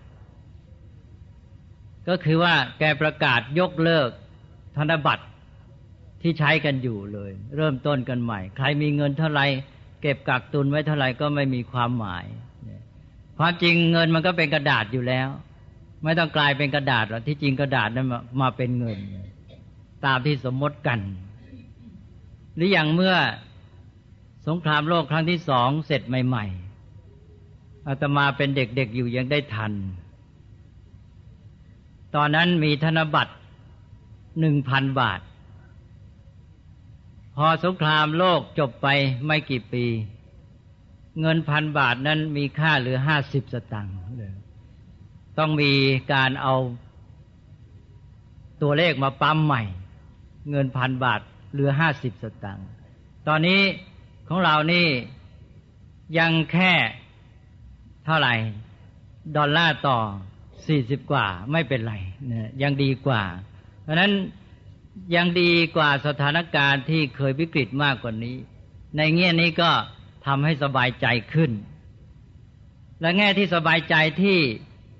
[2.08, 4.10] ก็คือว่าแกประกาศยกเลิก
[4.77, 5.25] ธนบัตร
[6.21, 9.45] ที่ใช้กันอยู่เลย เริ่มต้นกันใหม่ ใครมีเงินเท่าไหร่
[10.01, 12.25] เก็บกักตุนไว้เท่าไหร่ก็ไม่มีความหมาย
[13.38, 15.28] ความจริงเงินมันก็เป็นกระดาษอยู่แล้ว
[16.04, 18.08] ไม่ต้องกลายเป็นกระดาษหรอกที่จริงกระดาษนั้น
[18.41, 18.97] มาเป็นเงิน
[20.06, 21.00] ตามที่สมมติกัน
[22.56, 23.15] หรืออย่างเมื่อ
[24.47, 26.45] สงครามโลกครั้งที่สองเสร็จใหม่
[27.15, 29.73] ๆอาตมาเป็นเด็กๆอยู่ยังได้ทัน
[32.15, 33.34] ตอนนั้นมีธนบัตร
[34.39, 35.19] หนึ่งพันบาท
[37.36, 38.88] พอสงครามโลกจบไป
[39.26, 39.86] ไม่กี่ปี
[41.21, 44.34] เงินพันบาทนั้นมีค่าเหลือห้าสิบสตังค์เลย
[45.38, 45.71] ต้องมี
[46.13, 46.56] การเอา
[48.62, 49.63] ตัวเลขมาปั๊มใหม่
[50.49, 51.21] เงินพันบาท
[51.53, 52.67] เหลือห้าสิบสตังค์
[53.27, 53.62] ตอนนี้
[54.27, 54.88] ของเรานี่
[56.17, 56.73] ยังแค่
[58.06, 58.34] เท่าไหร่
[59.36, 59.97] ดอลลาร์ต่อ
[60.67, 61.95] สี่สิบกว่าไม่เป็นไร
[62.32, 63.23] นะยังดีกว่า
[63.84, 64.12] เพราะนั้น
[65.15, 68.36] ยังดีกว่าสถานการณ์ที่เคยวิกฤตมากกว่านี้
[68.97, 69.71] ในแง่นี้ก็
[70.28, 71.52] ทำให้สบายใจขึ้น
[73.02, 74.38] และแง่ที่สบายใจที่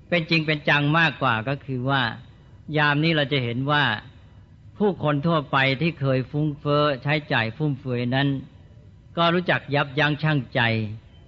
[0.08, 2.02] เป็นจริงเป็นจังมากกว่าก็คือว่า
[2.78, 3.84] ยามนี้เราจะเห็นว่า
[4.78, 8.28] ผู้คนทั่วไปที่เคยฟุ้งเฟอ้อใช้จ่ายฟุ่มเฟือยนั้น
[9.16, 10.60] ก็รู้จักยับยั้งชั่งใจ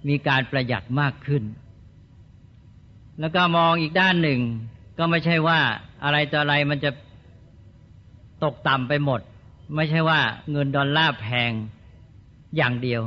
[0.07, 1.43] มีการประหยัดมากขึ้น
[3.19, 4.41] แล้วก็มองอีกด้านหนึ่ง
[4.97, 5.59] ก็ไม่ใช่ว่า
[6.03, 6.91] อะไรต่ออะไรมันจะ
[8.43, 9.21] ตกต่ำไปหมด
[9.75, 10.19] ไม่ใช่ว่า
[10.51, 11.51] เงินดอลลาร์แพง
[12.57, 13.01] อย่างเดียว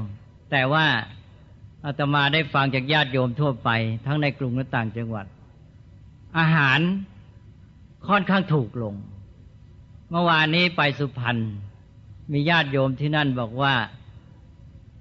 [0.56, 0.86] แต่ว่า
[1.86, 3.70] อาตมาได้ฟังจากญาติโยมทั่วไป
[4.06, 5.26] ทั้งในกรุงและต่างจังหวัด
[6.38, 6.80] อาหาร
[8.08, 8.94] ค่อนข้างถูกลง
[10.10, 11.36] เมื่อวานนี้ไปสุพรรณ
[12.32, 13.74] มีญาติโยมที่นั่นบอกว่า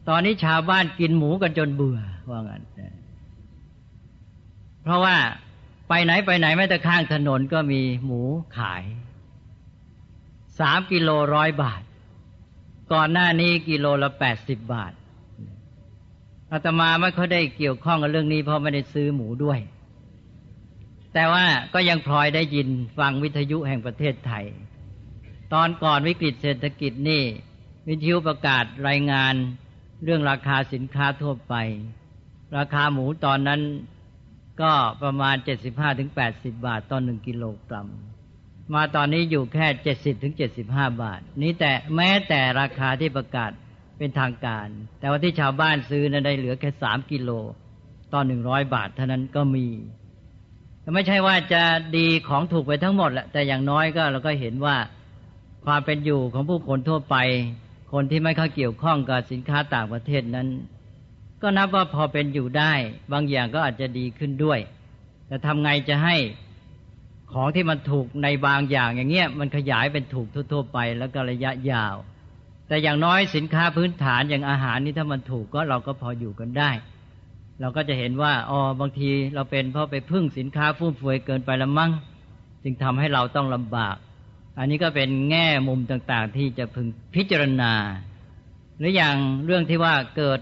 [0.09, 2.63] ตอนนี้ชาวบ้านกินหมูกันจนเบื่อว่างั้น
[4.83, 5.15] เพราะว่า
[5.89, 8.21] ไปไหนไปไหนไม่แต่ข้างถนนก็มีหมู
[8.57, 8.83] ขาย
[10.59, 11.81] สามกิโลร้อยบาท
[12.93, 14.93] ก่อนหน้านี้กิโลละแปดสิบบาท
[16.53, 19.59] อาตมาไม่ค่อยได้เกี่ยวข้องกับเรื่องนี้เพราะไม่ได้ซื้อหมูด้วย
[21.13, 24.45] แต่ว่าก็ยังพลอยได้ยินฟังวิทยุแห่งประเทศไทย
[25.53, 27.23] ตอนก่อนวิกฤตเศรษฐกิจนี่
[27.87, 29.33] วิทยุประกาศรายงาน
[30.03, 31.55] เรื่องราคาสินค้าทั่วไป
[32.57, 33.61] ราคาหมูตอนนั้น
[34.61, 35.35] ก็ประมาณ
[35.99, 37.87] 75-80 บาทต่อหนึ่งกิโลกรัม
[38.73, 39.67] มาตอนนี้อยู่แค่
[40.35, 43.51] 70-75 บาท นี้แต่แม้แต่ราคาที่ประกาศ
[44.03, 44.67] เป็นทางการ
[44.99, 47.29] แต่ว่าที่ชาวบ้านซื้อนั้นได้เหลือแค่3กิโล
[48.13, 49.67] ต่อ100บาทเท่านั้นก็มี
[50.93, 51.63] ไม่ใช่ว่าจะ
[51.97, 54.75] ดีของถูกไปทั้งหมดแหละแต่อย่างน้อยก็เราก็เห็นว่า
[55.65, 57.15] ความเป็นอยู่ของผู้คนทั่วไป
[57.93, 60.47] คนที่ไม่เข้าเกี่ยวข้องกับสินค้าต่างประเทศนั้น
[61.41, 62.73] ก็นับว่าพอเป็นอยู่ได้
[63.13, 64.59] บางอย่างก็อาจจะดีขึ้นด้วย
[65.27, 66.15] แต่ทำไงจะให้
[67.33, 71.95] ของที่มันถูกในบางอย่างอย่างเงี้ยมันขยายเป็นถูกทั่ว ๆ ไปแล้วก็ระยะยาว
[72.73, 76.71] แต่อย่างน้อยสินค้าพื้นฐานอย่างอาหารนี่ถ้ามันถูกก็เราก็พออยู่กันได้
[77.61, 81.91] เราก็จะเห็นว่าอ๋อบางทีเราเป็นเพราะไปพึ่งสินค้าฟุ่มเฟือยเกินไปละมั้ง
[82.63, 83.95] จึงทำให้เราต้องลำบาก
[84.57, 87.73] อันนี้ก็เป็นแง่มุมต่างๆ ที่จะพึงพิจารณา
[88.77, 90.39] หรืออย่างเรื่องที่ว่าเกิด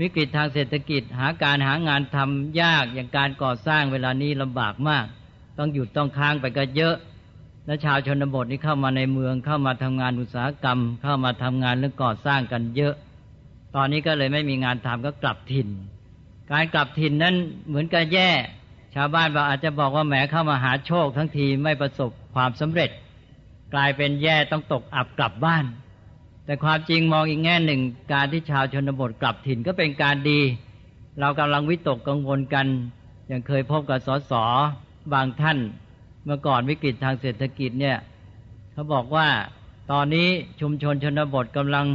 [0.00, 5.06] วิกฤตทางเศรษฐกิจ หาการหางานทำยากอย่างการก่อสร้างเวลานี้ลำบากมาก
[5.58, 6.96] ต้องหยุดต้องค้างไปก็เยอะ
[7.66, 12.94] และชาวชนบทนี่เข้ามาในเมืองเข้ามาทำงานอุตสาหกรรม เข้ามาทำงานเรื่องก่อสร้างกันเยอะ
[13.76, 15.68] ตอนนี้ก็เลยไม่มีงานทำก็กลับถิ่น
[16.50, 17.34] การกลับถิ่นนั้น
[17.68, 18.30] เหมือนกับแย่
[18.94, 22.90] ชาวบ้านบาอาจจะบอกว่าแหมเข้ามาหาโชค ทั้งทีไม่ประสบความสำเร็จ
[23.74, 25.64] กลายเป็นแย่ต้องตกอับกลับบ้าน
[26.44, 27.80] แต่ความจริงมองอีกแง่หนึ่ง
[28.12, 30.40] การที่ชาวชนบทกลับถิ่นก็เป็นการดี
[31.20, 32.66] เรากำลังวิตกกังวลกัน
[33.28, 34.32] อย่างเคยพบกับสส
[35.12, 35.58] บางท่าน
[36.24, 37.96] เมื่อก่อนวิกฤตทางเศรษฐกิจเนี่ย
[38.72, 39.28] เขาบอกว่า
[39.92, 40.28] ตอนนี้
[40.60, 41.86] ชุมชนชนบทกำลัง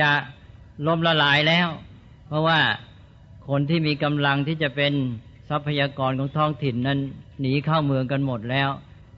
[0.00, 0.10] จะ
[0.86, 1.68] ล้มละลายแล้ว
[2.26, 2.60] เพราะว่า
[3.48, 4.92] คนที่มีกำลังที่จะเป็น
[5.48, 6.98] ทรัพยากรของท้องถิ่นนั้น
[7.40, 8.68] หนีเข้าเมืองกันหมดแล้ว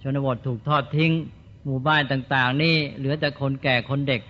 [0.03, 1.13] ชนบทถูกทอดทิ้ง
[1.65, 4.21] หมู่บ้านต่างๆ นี่เหลือแต่คนแก่คนเด็ก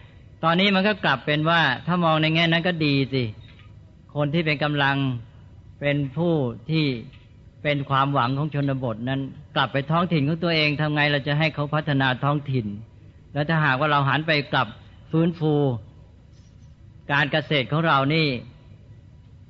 [0.44, 3.24] ตอนนี้มันก็กลับเป็นว่าถ้ามองในแง่นั้นก็ดีสิ
[4.14, 4.96] คนที่เป็นกำลัง
[5.80, 6.34] เป็นผู้
[6.70, 6.86] ที่
[7.62, 9.20] เป็นความหวังของชนบทนั้น
[9.56, 12.66] กลับไปท้องถิ่นของตัวเองทำไงเราจะให้เขาพัฒนาท้องถิ่น
[13.32, 14.68] แล้วถ้าหากว่าเราหันไปกลับ
[15.10, 15.54] ฟื้นฟู
[17.12, 18.28] การเกษตรของเรานี่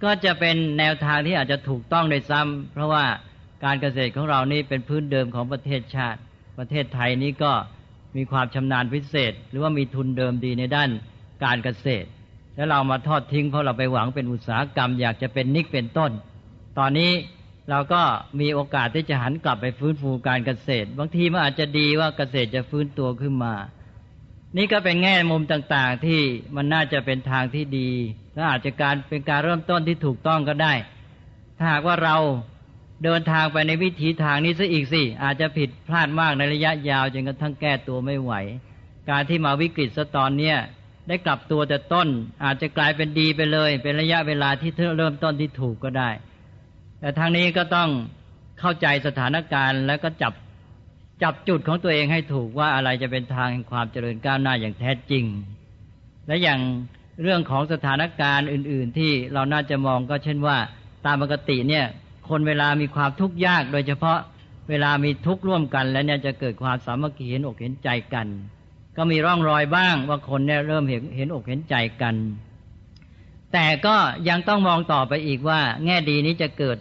[0.04, 3.04] ก็จะเป็นแนวทางที่อาจจะถูกต้องโดยซ้ำเพราะว่า
[3.64, 6.20] การเกษตรของเรานี่เป็นพื้นเดิมของประเทศชาติ
[6.58, 7.52] ประเทศไทยนี้ก็
[8.16, 10.90] มีความชำนาญพิเศษ หรือว่ามีทุนเดิมดีในด้าน
[11.44, 12.08] การเกษตร
[12.56, 16.10] แล้วเรามาทอดทิ้งเพราะเราไปหวังเป็นอุตสาหกรรม อยากจะเป็นนิกเป็นต้น
[16.78, 17.10] ตอนนี้
[17.68, 18.02] เราก็
[18.40, 23.54] มีโอกาสที่จะหันกลับไปฟื้นฟูการเกษตร บางทีมันอาจจะดีว่าเกษตรจะฟื้นตัวขึ้นมา
[24.56, 26.20] นี่ก็เป็นแง่มุมต่างๆ ที่
[26.56, 27.90] มันน่าจะเป็นทางที่ดี
[28.34, 30.74] และอาจจะการเป็นการเริ่มต้นที่ถูกต้องก็ได้
[31.58, 32.16] ถ้าหากว่าเรา
[33.04, 38.32] เดินทางไปในวิถีทางนี้ซะอีกสิ อาจจะผิดพลาดมากในระยะยาวจนกระทั่งแก้ตัวไม่ไหว
[39.10, 40.56] การที่มาวิกฤตซะตอนเนี้ย
[41.08, 42.08] ได้กลับตัวแต่ต้น
[42.44, 46.10] อาจจะกลายเป็นดีไปเลย เป็นระยะเวลาที่เริ่มต้นที่ถูกก็ได้
[47.00, 47.88] แต่ทางนี้ก็ต้อง
[48.60, 50.32] เข้าใจสถานการณ์แล้วก็จับ
[51.22, 55.24] จับจุดของตัวเองให้ถูกว่าอะไรจะเป็นทางแห่งความเจริญก้าวหน้าอย่างแท้จริง
[56.26, 56.60] และอย่าง
[57.22, 60.56] เรื่องของสถานการณ์อื่น ๆ ที่เราน่าจะมองก็เช่นว่า
[61.06, 61.84] ตามปกติเนี่ย
[62.28, 64.18] คนเวลามีความทุกข์ยาก โดยเฉพาะ
[64.68, 68.26] เวลามีทุกข์ร่วมกัน แล้วเนี่ยจะเกิดความสามัคคีเห็นอกเห็นใจกัน
[68.96, 72.14] ก็มีร่องรอยบ้างว่าคนเนี่ยเริ่มเห็นเห็นอกเห็นใจกัน
[73.52, 73.96] แต่ก็
[74.28, 76.78] ยังต้องมองต่อไปอีกว่า แง่ดีนี้จะเกิด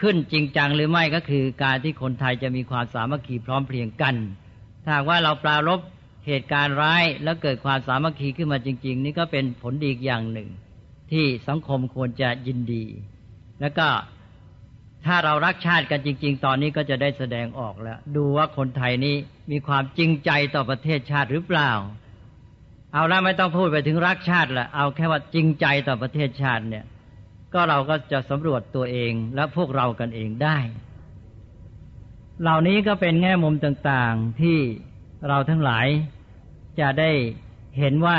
[0.00, 4.16] ขึ้นจริงจังหรือไม่ก็คือ การที่คนไทยจะมีความสามัคคีพร้อมเพรียงกัน
[4.84, 5.80] ถ้าว่าเราปรารบ
[6.26, 10.48] เหตุการณ์ร้ายแล้วเกิดความสามัคคีขึ้นมาจริง ๆ นี่ก็เป็นผลดีอย่างหนึ่ง
[11.12, 12.84] ที่สังคมควรจะยินดี
[13.60, 13.88] แล้วก็
[15.06, 19.16] ถ้าเรารักชาติกันจริง ๆ ตอนนี้ก็จะได้แสดงออกแล้ว ดูว่าคนไทยนี้
[19.50, 21.70] มีความจริงใจต่อประเทศชาติหรือเปล่า
[22.92, 26.84] เอาละไม่ต้องพูดไปถึงรักชาติละเอาแค่ว่าจริงใจต่อประเทศชาติเนี่ย
[27.54, 30.58] ก็เราก็จะสำรวจตัวเองและพวกเรากันเองได้
[32.42, 34.58] เหล่านี้ก็เป็นแง่มุมต่างๆที่
[35.28, 35.86] เราทั้งหลาย
[36.80, 37.10] จะได้
[37.78, 38.18] เห็นว่า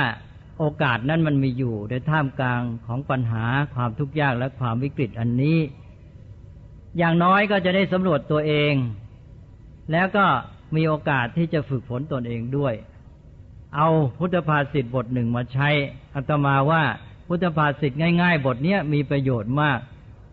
[0.59, 3.45] โอกาสนั้นมันมีอยู่ในท่ามกลางของปัญหา
[3.75, 5.57] ความทุกข์ยากและความวิกฤตอันนี้
[6.97, 8.73] อย่างน้อยก็จะได้สำรวจตัวเอง
[9.91, 10.25] แล้วก็
[10.75, 12.73] มีโอกาสที่จะฝึกฝนตนเองด้วย
[13.75, 15.69] เอาพุทธภาษิตบทหนึ่งมาใช้
[16.15, 16.83] อัตมาว่า
[17.27, 19.79] พุทธภาษิตง่ายๆ บทนี้มีประโยชน์มาก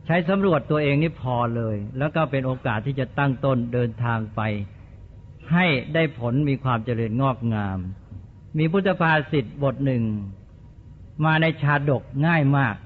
[0.07, 4.40] ใช้สำรวจตัวเองนี่พอเลย แล้วก็เป็นโอกาสที่จะตั้งต้นเดินทางไป
[5.52, 7.78] ให้ได้ผลมีความเจริญงอกงาม
[8.59, 10.05] มีพุทธภาษิตบทหนึ่ง
[11.24, 12.76] มาในชาดกง่ายมาก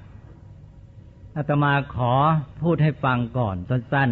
[1.35, 2.13] อาตมาขอ
[2.61, 4.11] พูดให้ฟังก่อนสั้น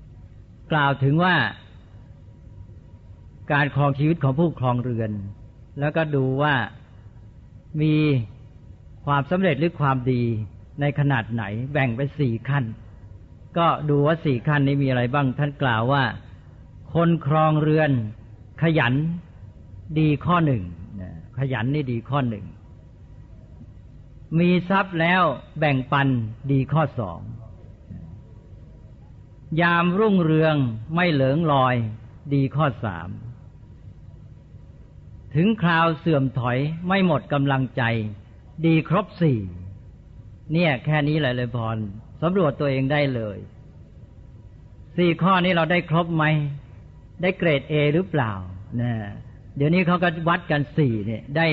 [0.00, 1.36] ๆ กล่าวถึงว่า
[3.52, 5.10] การครองชีวิตของผู้ครองเรือน
[5.80, 6.54] แล้วก็ดูว่า
[7.80, 7.94] มี
[9.04, 10.22] ความสำเร็จหรือความดี
[10.80, 12.64] ในขนาดไหน แบ่งเป็นสี่ขั้น
[13.58, 16.04] ก็ดูว่าสี่ขั้นนี้มีอะไรบ้าง ท่านกล่าวว่า
[16.94, 17.90] คนครองเรือน
[18.62, 18.94] ขยัน
[19.98, 20.62] ดีข้อหนึ่ง
[21.38, 22.44] ขยันนี่ดีข้อหนึ่ง
[24.38, 25.22] มีทรัพย์แล้ว
[25.58, 26.08] แบ่งปัน
[26.52, 27.20] ดีข้อสอง
[29.60, 30.56] ยามรุ่งเรือง
[30.94, 31.74] ไม่เหลิงลอย
[32.34, 33.08] ดีข้อสาม
[35.34, 37.82] ถึงคราวเสื่อมถอยไม่หมดกำลังใจ
[38.66, 39.38] ดีครบสี่
[40.52, 41.76] เนี่ยแค่นี้แหละเลยพร
[42.22, 43.38] สำรวจตัวเองได้เลย
[44.96, 46.24] สี่ข้อนี้เราได้ครบไหม
[47.22, 48.32] ได้เกรดเอหรือเปล่า
[48.80, 48.92] นะ
[49.56, 51.46] เดี๋ยวนี้เขาก็วัดกันสี่เนี่ย ได้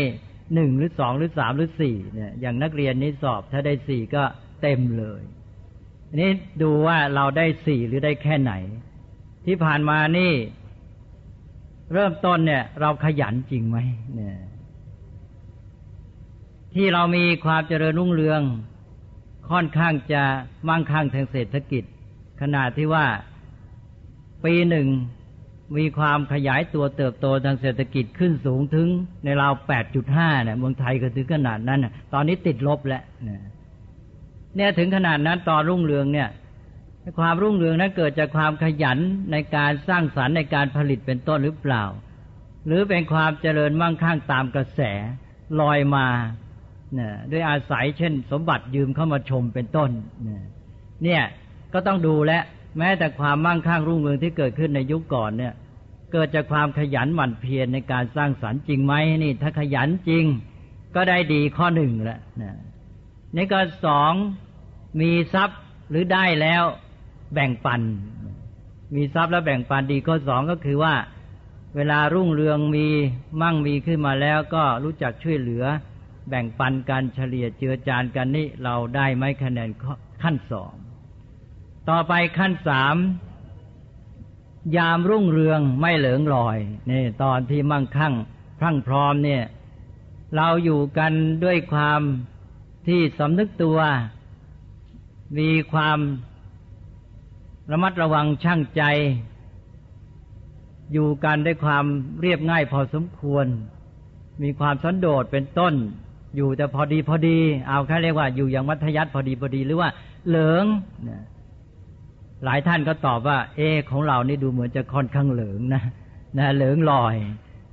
[0.53, 4.23] หนึ่งหรือสองหรือสามหรือสี่เนี่ยอย่างนักเรียนนี้สอบถ้าได้สี่ก็
[4.61, 5.21] เต็มเลย
[6.15, 8.53] นนี้ดูว่าเราได้สี่หรือได้แค่ไหน
[9.45, 10.31] ที่ผ่านมานี่
[11.93, 13.77] เริ่มต้นเนี่ย เราขยันจริงไหม
[14.15, 14.35] เนี่ย
[16.75, 18.41] ที่เรามีความเจริญรุ่งเรือง
[19.49, 20.23] ค่อนข้างจะ
[20.67, 21.83] มั่งคั่งทางเศรษฐกิจ
[22.41, 23.05] ขนาดที่ว่า
[24.43, 24.87] ปีหนึ่ง
[25.77, 28.87] มีความขยายตัวเติบโตทางเศรษฐกิจขึ้นสูงถึง
[29.23, 29.53] ในราว
[29.99, 33.03] 8.5 เนี่ยเมืองไทยก็ถึงขนาดนั้น ตอนนี้ติดลบแล้ว
[34.55, 36.29] เนี่ยถึงขนาดนั้นตอนรุ่งเรืองเนี่ย
[37.19, 38.97] ความรุ่งเรืองนั้นเกิดจากความขยัน
[39.31, 41.83] ในการสร้างสรรค์ในการผลิตเป็นต้นหรือเปล่า
[42.65, 44.81] หรือเป็นความเจริญมั่งคั่งตามกระแส
[45.59, 46.07] ลอยมา
[46.99, 49.89] นี่ยด้วยอาศัยเช่น สมบัติยืมเข้ามาชมเป็นต้น
[51.03, 51.23] เนี่ย
[51.73, 52.33] ก็ต้องดูแล
[52.77, 55.53] แม้แต่ความมั่งคั่งรุ่งเรืองที่เกิดขึ้นในยุคก่อนเนี่ย
[56.13, 60.23] เกิดจากความขยันหมั่นเพียรในการสร้างสรรค์จริงไหมนี่ ถ้าขยันจริง
[60.95, 62.57] ก็ได้ดีข้อหนึ่งแล้วนะ
[63.35, 64.13] นี่ก็สอง
[65.01, 66.63] มีทรัพย์หรือได้แล้ว
[67.33, 67.81] แบ่งปัน
[68.95, 70.95] มีทรัพย์แล้วแบ่งปันดีข้อสองก็คือว่า
[71.75, 72.87] เวลารุ่งเรืองมี
[73.41, 75.65] มั่งมีขึ้นมาแล้วก็รู้จักช่วยเหลือ
[76.31, 79.69] แบ่งปันกันเฉลี่ยเจือจานกันนี่เราได้ไหมคะแนน
[80.23, 80.73] ขั้นสอง
[81.89, 82.95] ต่อไปขั้นสาม
[84.77, 86.57] ยามรุ่งเรืองไม่เหลืองลอย
[86.91, 88.13] นี่ตอนที่มั่งคั่ง
[88.59, 89.43] พรั่งพร้อมเนี่ย
[90.35, 91.13] เราอยู่กัน
[91.43, 92.01] ด้วยความ
[92.87, 93.79] ที่สำนึกตัว
[95.37, 95.99] มีความ
[97.71, 98.83] ระมัดระวังช่างใจ
[100.91, 101.85] อยู่กันด้วยความ
[102.21, 103.47] เรียบง่ายพอสมควร
[104.41, 105.73] มีความสันโดษเป็นต้น
[106.35, 107.37] อยู่แต่พอดีพอดี
[107.69, 109.89] เอาแค่เรียกว่าอยู่อย่างมัธยัติพอดีพอดีหรือว่า
[110.27, 110.65] เหลือง
[112.43, 115.83] หลายท่านก็ตอบว่า เอของเรานี่ดูเหมือนจะค่อนข้างเหลืองนะ
[116.37, 117.15] นะเหลืองลอย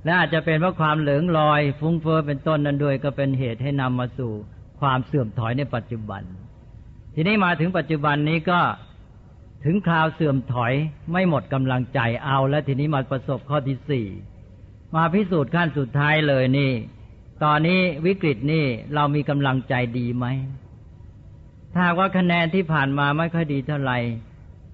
[0.03, 4.31] และอาจจะเป็นเพราะความเหลืองลอย ฟุ้งเฟอ้อเป็นต้นนั้นด้วยก็เป็นเหตุให้นำมาสู่
[4.79, 6.23] ความเสื่อมถอยในปัจจุบัน
[7.15, 8.59] ทีนี้มาถึงปัจจุบันนี้ก็
[9.65, 10.73] ถึงคราวเสื่อมถอย
[11.11, 14.07] ไม่หมดกำลังใจเอา และทีนี้มาประสบข้อที่สี่
[14.95, 16.71] มาพิสูจน์ขั้นสุดท้ายเลยนี่
[17.43, 18.65] ตอนนี้วิกฤตนี่
[18.95, 20.25] เรามีกำลังใจดีไหม
[21.73, 23.97] ถ้าว่าคะแนนที่ผ่านมาไม่ค่อยดีเท่าไหร่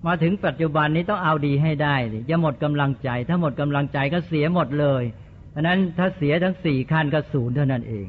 [0.05, 1.95] มาถึงปัจจุบันนี้ต้องเอาดีให้ได้
[2.27, 5.03] อย่าหมดกำลังใจ ถ้าหมดกำลังใจก็เสียหมดเลย
[5.51, 8.07] เพราะนั้นถ้าเสียทั้งสี่ขั้นก็ศูนย์เท่านั้นเอง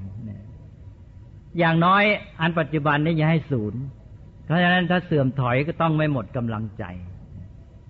[1.58, 2.02] อย่างน้อย
[2.40, 3.80] อันปัจจุบันนี้อย่าให้ศูนย์
[4.44, 6.84] เพราะฉะนั้นถ้าเสื่อมถอยก็ต้องไม่หมดกำลังใจ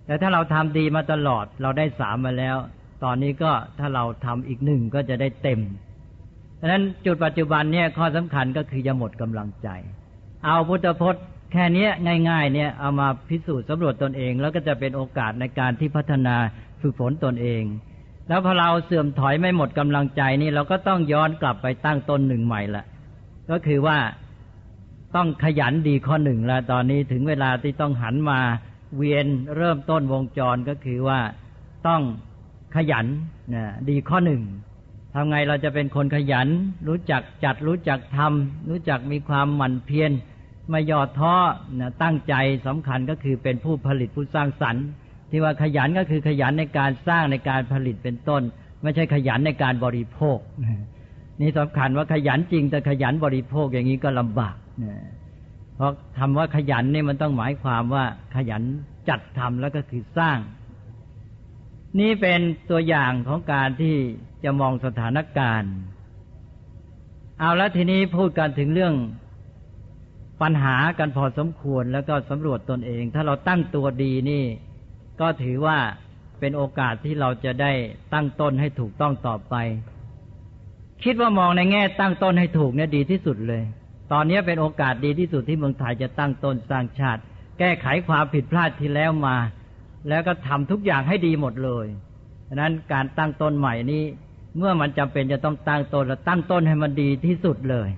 [0.06, 2.56] แต่ถ้าเราทำดีมาตลอดเราได้สามมาแล้ว
[3.04, 5.60] ตอนนี้ก็ถ้าเราทำอีกหนึ่งก็จะได้เต็ม
[6.56, 9.68] เพราะนั้นจุดปัจจุบันเนี่ยข้อสำคัญก็คืออย่าหมดกำลังใจ
[10.44, 11.86] เอาพุทธพจน์แค่นี้
[12.30, 16.36] ง่ายๆเนี่ยเอามาพิสูจน์สำรวจตนเอง แล้วก็จะเป็นโอกาสในการที่พัฒนา
[16.80, 17.62] ฝึกฝนตนเอง
[18.28, 22.84] แล้วพอเราเสื่อมถอยไม่หมดกำลังใจนี่เราก็ต้องย้อนกลับไปตั้งต้นหนึ่งใหม่ละ
[23.50, 23.98] ก็คือว่า
[25.16, 28.40] ต้องขยันดีข้อหนึ่งล้วตอนนี้ถึงเวลาที่ต้องหันมา
[28.96, 29.26] เวียน
[29.56, 31.20] เริ่มต้นวงจรก็คือว่า
[31.86, 32.02] ต้อง
[32.74, 33.06] ขยัน
[33.54, 34.42] นะดีข้อหนึ่ง
[35.18, 36.48] ทำไงเราจะเป็นคนขยัน
[36.88, 40.10] รู้จักจัดรู้จักทำรู้จักมีความหมั่นเพียร
[40.70, 41.34] ไม่ย่อท้อ
[41.80, 42.34] นะตั้งใจ
[42.66, 44.84] สำคัญก็คือเป็นผู้ผลิตผู้สร้างสรรค์
[45.30, 48.42] ที่ว่าขยันก็คือขยันในการสร้างในการผลิตเป็นต้น
[48.82, 50.38] ไม่ใช่ขยันในการบริโภค
[51.40, 54.56] นี่สำคัญว่าขยันจริงแต่ขยันบริโภคอย่างนี้ก็ลำบาก
[55.76, 58.04] เพราะคำว่าขยันนี่มันต้องหมายความว่า
[58.36, 58.62] ขยัน
[59.08, 60.38] จัดทำแล้วก็คือสร้าง
[62.00, 63.96] นี่เป็นตัวอย่างของการที่
[64.44, 65.72] จะมองสถานการณ์
[67.40, 68.94] เอาล้วทีนี้พูดกันถึงเรื่อง
[70.42, 74.44] ปัญหากันพอสมควรแล้วก็สำรวจตนเอง ถ้าเราตั้งตัวดีนี่
[75.20, 75.78] ก็ถือว่า
[76.40, 77.72] เป็นโอกาสที่เราจะได้
[78.14, 79.54] ตั้งต้นให้ถูกต้องต่อไป
[81.04, 83.62] คิดว่ามองในแง่ตั้งต้นให้ถูกเนี่ยดีที่สุดเลย
[84.12, 87.20] ตอนนี้เป็นโอกาสดีที่สุดที่เมืองไทยจะตั้งต้นสร้างชาติ
[87.58, 89.36] แก้ไขความผิดพลาดที่แล้วมา
[90.08, 91.86] แล้วก็ทำทุกอย่างให้ดีหมดเลย
[92.48, 94.04] ฉะนั้นการตั้งต้นใหม่นี้
[94.56, 97.88] เมื่อมันจำเป็นจะต้องตั้งต้นแล้วตั้งต้นให้มันดีที่สุดเลย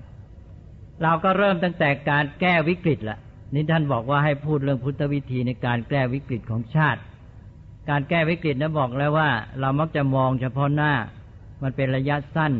[1.02, 3.18] เราก็เริ่มตั้งแต่การแก้วิกฤตละ
[3.54, 7.00] นี่ท่านบอกว่าให้พูดเรื่องพุทธวิธีในการแก้วิกฤตของชาติ
[7.90, 9.30] การแก้วิกฤตนะบอกแล้วว่า
[9.60, 10.92] เรามักจะมองเฉพาะหน้า
[11.62, 12.52] มันเป็นระยะสั้น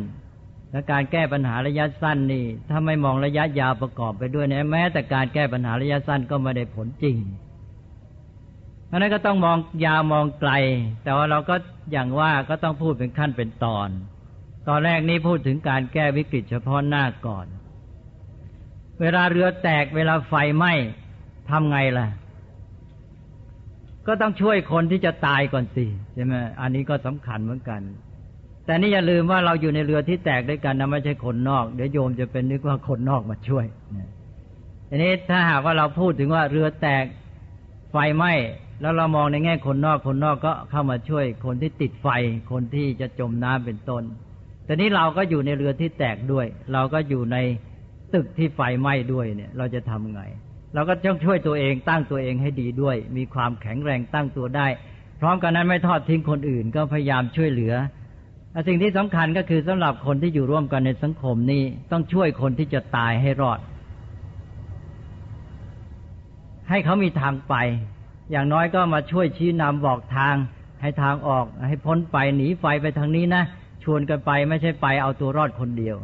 [0.71, 7.17] และการแก้ปัญหาระยะสั้นนี่ ถ้าไม่มองระยะยาวประกอบไปด้วยนะแม้แต่การแก้ปัญหาระยะสั้นก็ไม่ได้ผลจริง
[8.89, 10.51] เพราะนั้นก็ต้องมองยาวมองไกล
[11.03, 11.55] แต่ว่าเราก็
[11.91, 13.89] อย่างว่าก็ต้องพูดเป็นขั้นเป็นตอน
[14.67, 17.47] ตอนแรกนี้พูดถึงการแก้วิกฤตเฉพาะหน้าก่อน
[19.01, 20.73] เวลาเรือแตกเวลาไฟไหม้
[21.49, 22.07] ทำไงล่ะ
[24.07, 27.81] ก็ต้องช่วยคนที่จะตายก่อนสิใช่ไหมอันนี้ก็สำคัญเหมือนกัน
[28.65, 33.65] แต่นี่อย่าลืมว่าเราอยู่ในเรือที่แตกด้วยกันนะไม่ใช่คนนอก เดี๋ยวโยมจะเป็นนึกว่าคนนอกมาช่วย
[34.89, 37.05] อันนี้ถ้าหากว่าเราพูดถึงว่าเรือแตก
[37.91, 38.33] ไฟไหม้
[38.81, 42.07] แล้วเรามองในแง่คนนอกคนนอกก็เข้ามาช่วยคนที่ติดไฟ
[42.51, 44.03] คนที่จะจมน้ำเป็นต้น
[44.65, 47.37] แต่นี้เราก็อยู่ในเรือที่แตกด้วย เราก็อยู่ใน
[48.13, 50.21] ตึกที่ไฟไหม้ด้วยเนี่ย เราจะทำไง
[50.73, 54.67] เราก็ต้องช่วยตัวเองตั้งตัวเองให้ดีด้วย มีความแข็งแรงตั้งตัวได้
[55.19, 57.73] พร้อมกันนั้นไม่ทอดทิ้งคนอื่นก็พยายามช่วยเหลือ
[58.67, 63.59] สิ่งที่สำคัญก็คือสำหรับคนที่อยู่ร่วมกันในสังคมนี้ต้องช่วยคนที่จะตายให้รอด
[66.69, 67.55] ให้เขามีทางไป
[68.31, 70.35] อย่างน้อยก็มาช่วยชี้นำบอกทาง
[70.81, 73.43] ให้ทางออก ให้พ้นไปหนีไฟไปทางนี้นะ
[73.83, 75.97] ชวนกันไปไม่ใช่ไปเอาตัวรอดคนเดียว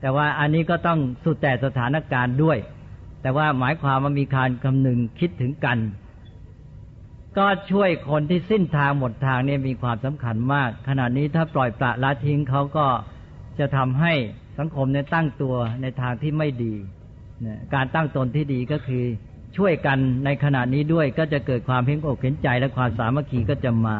[0.00, 2.58] แต่ว่าอันนี้ก็ต้องสุดแต่สถานการณ์ด้วย
[3.22, 5.78] แต่ว่าหมายความว่ามีการคำนึงคิดถึงกัน
[7.38, 12.86] ก็ช่วยคนที่สิ้นทางหมดทางเนี่ยมีความสำคัญมาก ขณะนี้ถ้าปล่อยปละละทิ้งเขาก็
[13.58, 14.12] จะทำให้
[14.58, 16.74] สังคมเนี่ยตั้งตัวในทางที่ไม่ดี
[17.74, 19.04] การตั้งตนที่ดีก็คือ
[19.56, 23.98] ช่วยกันในขณะนี้ด้วยก็จะเกิดความเพ่งอกเห็นใจและความสามัคคีก็จะมา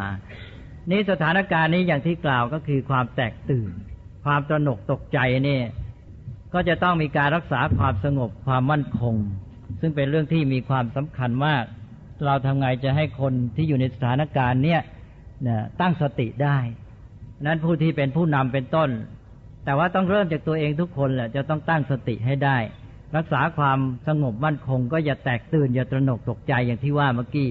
[0.91, 3.71] นี่สถานการณ์นี้อย่างที่กล่าวก็คือความแตกตื่น
[4.25, 5.61] ความตระหนกตกใจนี่
[6.55, 9.15] ก็จะต้องมีการรักษาความสงบความมั่นคง
[9.81, 11.65] ซึ่งเป็นเรื่องที่มีความสำคัญมาก
[12.25, 14.81] เราทำไงจะให้คนที่อยู่ในสถานการณ์เนี้ย
[15.81, 16.59] ตั้งสติได้
[17.47, 18.91] นั้นผู้ที่เป็นผู้นำเป็นต้น
[19.65, 22.57] แต่ว่าต้องเริ่มจากตัวเองทุกคนแหละจะต้องตั้งสติให้ได้
[23.17, 27.51] รักษาความสงบมั่นคง ก็อย่าแตกตื่นอย่าตระหนกตกใจอย่างที่ว่าเมื่อกี้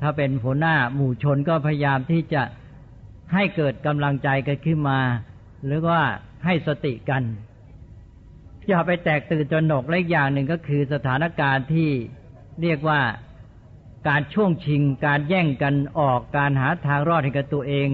[0.00, 2.42] ถ้าเป็นหัวหน้าหมู่ชนก็พยายามที่จะ
[3.34, 5.00] ให้เกิดกำลังใจกันขึ้นมา
[5.66, 6.00] หรือว่า
[6.44, 7.22] ให้สติกัน
[8.68, 11.90] อย่าไปแตกตื่นจนหนกและอย่างหนึ่งก็คือสถานการณ์ที่
[12.62, 13.00] เรียกว่า
[14.08, 17.88] การช่วงชิง การแย่งกันออกการหาทางรอดให้กับตัวเอง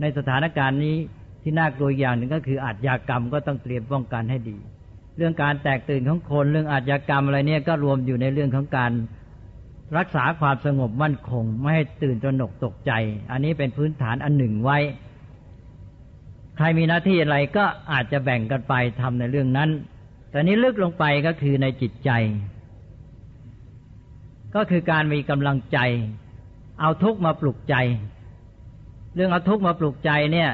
[0.00, 0.96] ในสถานการณ์นี้
[1.42, 4.58] ที่น่ากลัวอย่างหนึ่งก็คืออาชญากรรมก็ต้องเตรียมป้องกันให้ดี
[5.16, 8.92] เรื่องการแตกตื่นของคนเรื่องอาชญากรรมอะไรเนี่ยก็รวมอยู่ในเรื่องของการ
[9.98, 12.92] รักษาความสงบมั่นคง ไม่ให้ตื่นตระหนกตกใจ
[13.30, 14.78] อันนี้เป็นพื้นฐานอันหนึ่งไว้
[16.56, 19.70] ใครมีหน้าที่อะไรก็อาจจะแบ่งกันไปทำในเรื่องนั้น
[20.30, 22.10] แต่นี้ลึกลงไปก็คือในจิตใจ
[24.54, 25.78] ก็คือการมีกำลังใจ
[26.80, 27.74] เอาทุกมาปลุกใจ
[29.14, 30.50] เรื่องเอาทุกมาปลุกใจเนี่ย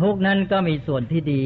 [0.00, 1.42] ทุกนั้นก็มีส่วนที่ดี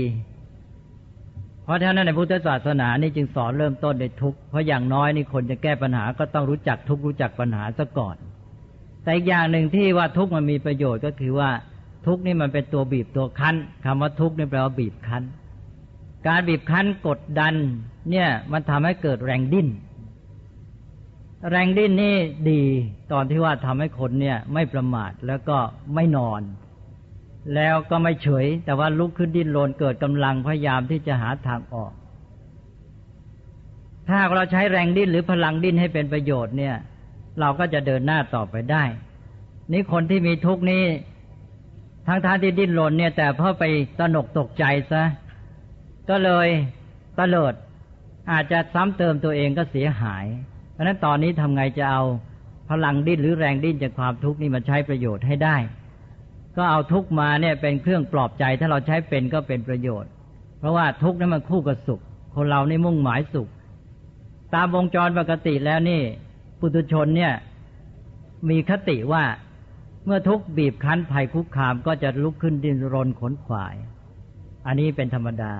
[1.70, 8.16] ราะฉะนั้นในพุทธศาสนานี่จึงสอนเริ่มต้นในทุกข์เพราะอย่างน้อยนี่คนจะแก้ปัญหาก็ต้องรู้จักทุกข์รู้จักปัญหาซะก่อน
[9.02, 11.50] แต่อีกอย่างหนึ่งที่ว่าทุกข์มันมีประโยชน์ก็คือว่า
[12.06, 15.22] ทุกข์นี่มันเป็นตัวบีบตัวคั้นคำว่าทุกข์นี่แปลว่าบีบคั้น
[16.26, 17.54] การบีบคั้นกดดัน
[18.10, 19.68] เนี่ยมันทำให้เกิดแรงดิ้น
[21.50, 22.16] แรงดิ้นนี่
[22.50, 22.62] ดี
[23.12, 25.58] ตอนที่ว่าทำให้คนเนี่ยไม่ประมาทแล้วก็
[25.94, 26.40] ไม่นอน
[27.54, 31.92] แล้วก็ไม่เฉย แต่ว่าลุกขึ้นดิ้นรนเกิดกำลังพยายามที่จะหาทางออก
[34.08, 36.74] ถ้าเราใช้แรงดิ้นหรือพลังดิ้นให้เป็นประโยชน์เนี่ย
[37.40, 38.84] เราก็จะเดินหน้าต่อไปได้
[39.72, 40.84] นี่คนที่มีทุกนี้
[42.06, 43.64] ทั้งท่านที่ดิ้นรนเนี่ย แต่พอไป
[43.98, 45.04] ตนกตกใจซะ
[46.10, 46.48] ก็เลย
[47.18, 47.54] ตเลิด
[48.32, 50.24] อาจจะซ้ำเติมตัวเองก็เสียหาย
[50.72, 52.02] เพราะนั้นตอนนี้ทำไงจะเอา
[52.70, 55.56] พลังดิ้นหรือแรงดิ้นจากความทุกข์นี้มาใช้ประโยชน์ให้ได้
[56.56, 60.10] ก็เอาทุกมาเนี่ยเป็นเครื่องปลอบใจ ถ้าเราใช้เป็นก็เป็นประโยชน์
[60.58, 62.00] เพราะว่าทุกนั้นมันคู่กับสุข
[62.34, 63.48] คนเรานี่มุ่งหมายสุข
[64.54, 66.02] ตามวงจรปกติแล้วนี่
[66.60, 67.32] ปุถุชนเนี่ย
[68.50, 69.24] มีคติว่า
[70.04, 73.74] เมื่อทุกบีบคั้นภัยคุกคามก็จะลุกขึ้นดินรนขนขวาย
[74.66, 75.54] อันนี้เป็นธรรมดา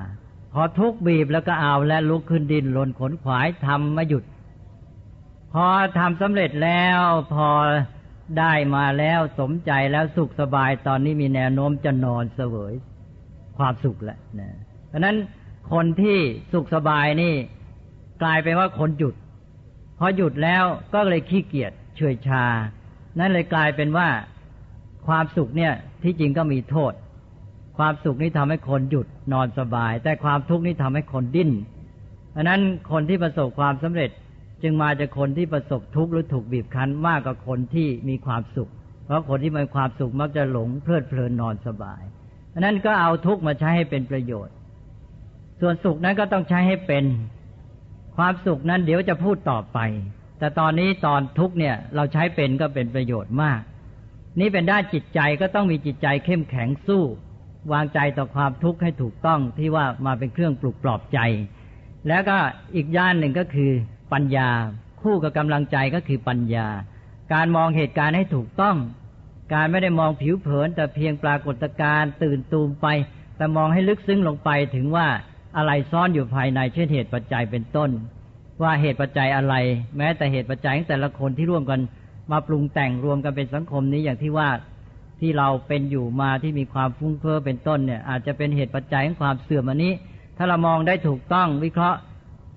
[0.53, 4.25] พอทุกบีบแล้วก็เอาและลุกขึ้นดินรนขนขวายทำมาหยุด
[5.53, 5.67] พอ
[5.99, 7.01] ทำสำเร็จแล้ว
[7.35, 7.49] พอ
[8.39, 12.75] ได้มาแล้วสมใจแล้วสุขสบายตอนนี้มีแนวโน้มจะนอนเสวย
[13.59, 14.51] ความสุขแหละนะ
[14.89, 15.17] เพราะนั้น
[15.73, 16.19] คนที่
[16.53, 17.35] สุขสบายนี่
[18.23, 19.15] กลายเป็นว่าคนหยุด
[19.99, 20.65] พอหยุดแล้ว
[20.95, 22.45] ก็เลยขี้เกียจเฉยชา
[23.19, 24.09] นั่นเลยกลายเป็นว่า
[25.07, 25.73] ความสุขเนี่ย
[26.03, 26.93] ที่จริงก็มีโทษ
[27.79, 31.51] ความสุขนี้ทำให้คนหยุดนอนสบาย แต่ความทุกข์นี้ทำให้คนดิ้น
[32.33, 32.61] เพราะนั้น
[32.91, 34.11] คนที่ประสบความสำเร็จ
[34.63, 38.71] จึงมาจากคนที่ประสบทุกข์หรือถูกบีบคั้นมากกว่าคนที่มีความสุข
[39.05, 42.03] เพราะคนที่มีความสุขมักจะหลงเพลิดเพลินนอนสบาย
[42.51, 44.55] เพราะนั้นก็เอาทุกข์มาใช้ให้เป็นประโยชน์
[45.61, 47.05] ส่วนสุขนั้นก็ต้องใช้ให้เป็น
[48.17, 49.79] ความสุขนั้นเดี๋ยวจะพูดต่อไป
[50.39, 53.61] แต่ตอนนี้ตอนทุกเนี่ยเราใช้เป็นก็เป็นประโยชน์มาก
[54.41, 57.03] นี่เป็นด้านจิตใจก็ต้องมีจิตใจเข้มแข็งสู้
[57.73, 61.19] วางใจต่อความทุกข์ให้ถูกต้องที่ว่ามาเป็นเครื่องปลุกปลอบใจ
[62.09, 62.37] แล้วก็
[62.75, 63.73] อีกย่านหนึ่งก็คือ
[64.13, 64.51] ปัญญา
[65.03, 66.69] คู่กับกำลังใจก็คือปัญญา
[67.33, 68.77] การมองเหตุการณ์ให้ถูกต้อง
[69.55, 72.87] การไม่ได้มองผิวเผิน แต่เพียงปรากฏการณ์ตื่นตูมไป
[73.37, 75.07] แต่มองให้ลึกซึ้งลงไปถึงว่า
[75.57, 77.91] อะไรซ่อนอยู่ภายในเช่นเหตุปัจจัยเป็นต้น
[78.63, 79.55] ว่าเหตุปัจจัยอะไร
[79.97, 81.81] แม้แต่เหตุปัจจัยของแต่ละคนที่ร่วมกัน
[82.33, 84.49] มาปรุงแต่งรวมกันเป็นสังคมนี้อย่างที่ว่า
[85.21, 89.93] ที่เราเป็นอยู่มาที่มีความฟุ้งเฟ้อเป็นต้นเนี่ย อาจจะเป็นเหตุปัจจัยของความเสื่อมอันนี้
[90.37, 91.99] ถ้าเรามองได้ถูกต้องวิเคราะห์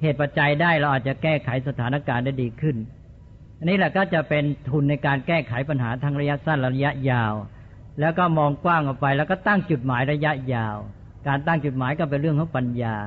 [0.04, 2.76] เหตุปัจจัยได้เราอาจจะแก้ไขสถานการณ์ได้ดีขึ้น
[3.60, 7.34] อันนี้แหละก็จะเป็นทุนในการแก้ไขปัญหาทางระยะสั้นระยะยาว
[8.00, 10.78] แล้วก็มองกว้างออกไป แล้วก็ตั้งจุดหมายระยะยาว
[11.28, 12.98] การตั้งจุดหมายก็เป็นเรื่องของปัญญา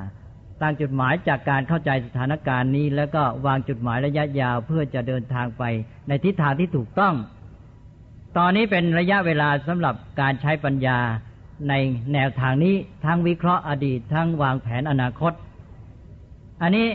[0.63, 5.63] ตั้งจุดหมายจากการเข้าใจสถานการณ์นี้ แล้วก็วางจุดหมายระยะยาว เพื่อจะเดินทางไป
[6.09, 7.15] ในทิศทางที่ถูกต้อง
[8.39, 10.99] ตอนนี้เป็นระยะเวลาสำหรับการใช้ปัญญา
[11.69, 11.75] ใน
[12.13, 12.75] แนวทางนี้
[13.05, 15.33] ทั้งวิเคราะห์อดีต ทั้งวางแผนอนาคต
[16.63, 16.89] อันนี้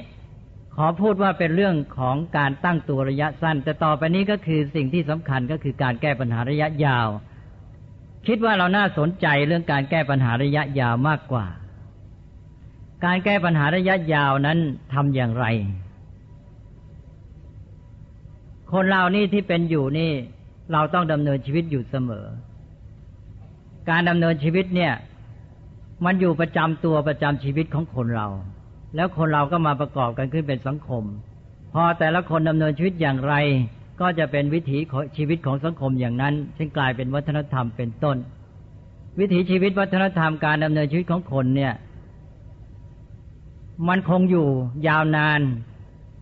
[0.75, 7.07] ขอพูดว่าเป็นเรื่องของการตั้งตัวระยะสั้น แต่ต่อไปนี้ก็คือสิ่งที่สำคัญก็คือการแก้ปัญหาระยะยาว
[8.27, 11.45] คิดว่าเราน่าสนใจเรื่องการแก้ปัญหาระยะยาวมากกว่า
[13.05, 14.57] การแก้ปัญหาระยะยาวนั้น
[14.93, 15.45] ทำอย่างไร
[18.71, 20.11] คนเรานี่ที่เป็นอยู่นี่
[20.73, 22.25] เราต้องดำเนินชีวิตอยู่เสมอ
[23.89, 24.93] การดำเนินชีวิตเนี่ย
[26.05, 28.27] มันอยู่ประจำตัวประจำชีวิตของคนเรา
[28.95, 31.03] แล้วคนเราก็มาประกอบกันขึ้นเป็นสังคม
[31.73, 33.33] พอแต่ละคนดำเนินชีวิตอย่างไร
[34.01, 34.77] ก็จะเป็นวิถี
[35.17, 38.17] ชีวิตของสังคมอย่างนั้นซึ่งกลายเป็นวัฒนธรรมเป็นต้น
[39.19, 41.73] วิถีชีวิตวัฒนธรรมการดำเนินชีวิตของคนเนี่ย
[43.87, 44.47] มันคงอยู่
[44.87, 45.41] ยาวนาน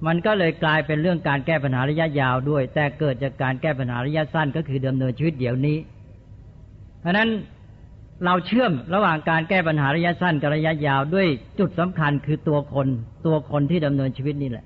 [0.07, 5.77] มันก็เลยกลายเป็นเรื่องการแก้ปัญหาระยะยาวด้วย แต่เกิดจากการแก้ปัญหาระยะสั้นก็คือดำเนินชีวิตเดี๋ยวนี้
[7.01, 7.29] เพราะนั้น
[8.25, 11.27] เราเชื่อมระหว่างการแก้ปัญหาระยะสั้นกับระยะยาวด้วย
[11.59, 12.87] จุดสำคัญคือตัวคน
[13.25, 14.65] ตัวคนที่ดำเนินชีวิตนี่แหละ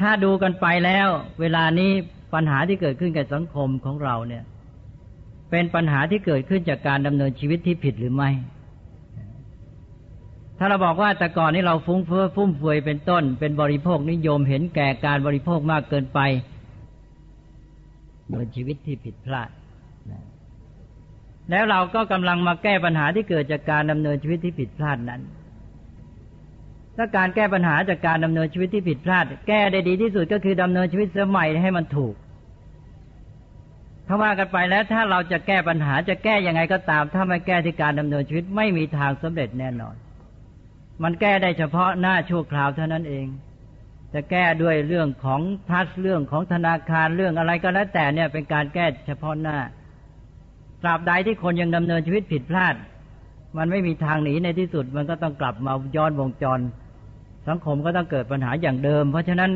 [0.00, 1.08] ถ้าดูกันไปแล้ว
[1.40, 1.90] เวลานี้
[2.34, 4.44] ปัญหาที่เกิดขึ้นกับสังคมของเราเนี่ย
[5.50, 8.30] เป็นปัญหาที่เกิดขึ้นจากการดำเนินชีวิตที่ผิดหรือไม่
[10.58, 16.20] ถ้าเราบอกว่าแต่ก่อนนี้เราฟุ้งเฟ้อฟุ่มเฟือยเป็นต้น เป็นบริโภคนิยมเห็นแก่การบริโภคมากเกินไป
[18.36, 19.50] เป็นชีวิตที่ผิดพลาด
[21.50, 25.22] แล้วเราก็กำลังมาแก้ปัญหาที่เกิดจากการดำเนินชีวิตที่ผิดพลาดนั้น
[26.96, 32.14] ถ้าการแก้ปัญหาจากการดำเนินชีวิตที่ผิดพลาด แก้ได้ดีที่สุดก็คือดำเนินชีวิตสมัยให้มันถูก
[34.06, 39.96] ถ้าว่ากันไปแล้วถ้าเราจะแก้ปัญหาจะแก้ยังไงก็ตาม ถ้าไม่แก้ที่การดำเนินชีวิตไม่มีทางสำเร็จแน่นอน
[41.02, 43.26] มันแก้ได้เฉพาะหน้าชั่วคราวเท่านั้นเอง
[44.14, 45.40] จะแก้ด้วยเรื่องของ
[45.70, 49.58] ทัศเรื่องของธนาคารเรื่องอะไรก็แล้วแต่เนี่ยเป็นการแก้เฉพาะหน้า
[50.84, 52.74] ตราบใดที่คนยังดำเนินชีวิตผิดพลาด
[53.56, 56.60] มันไม่มีทางหนีในที่สุด มันก็ต้องกลับมาย้อนวงจร
[57.48, 59.50] สังคมก็ต้องเกิดปัญหาอย่างเดิม เพราะฉะนั้น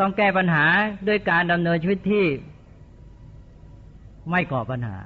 [0.00, 0.64] ต้องแก้ปัญหา
[1.08, 2.24] ด้วยการดำเนินชีวิตที่
[4.30, 4.96] ไม่ก่อปัญหา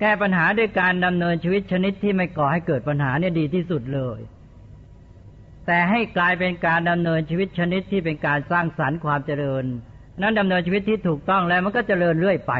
[0.00, 4.20] แก้ปัญหาด้วยการดำเนินชีวิตชนิดที่ไม่ก่อให้เกิดปัญหาเนี่ยดีที่สุดเลย
[5.66, 9.64] แต่ให้กลายเป็นการดำเนินชีวิตชนิดที่เป็นการสร้างสรรค์ความเจริญ
[10.20, 12.54] นั้นดำเนินชีวิตที่ถูกต้องแล้วมันก็เจริญเรื่อยไป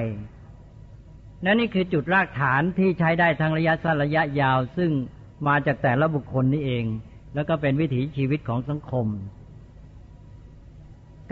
[1.44, 4.90] นั่นนี่คือจุดรากฐานที่ใช้ได้ทั้งระยะสั้นระยะยาว ซึ่ง
[5.46, 6.84] มาจากแต่ละบุคคลนี่เอง
[7.34, 9.06] แล้วก็เป็นวิถีชีวิตของสังคม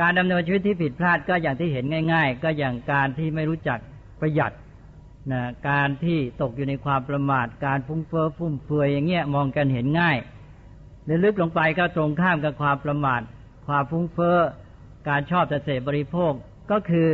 [0.00, 3.78] การดำเนินชีวิตที่ผิดพลาดก็อย่างที่เห็นง่าย ๆ ก็อย่างการที่ไม่รู้จัก
[4.20, 4.52] ประหยัด
[5.32, 10.16] นะการที่ตกอยู่ในความประมาท การฟุ้งเฟ้อฟุ่มเฟือยอย่างเงี้ยมองกันเห็นง่าย
[11.06, 13.20] ในลึกลงไปก็ตรงข้ามกับความประมาท
[13.66, 14.38] ความฟุ้งเฟ้อ
[15.08, 16.32] การชอบแต่เสพบริโภค
[16.70, 17.08] ก็คือ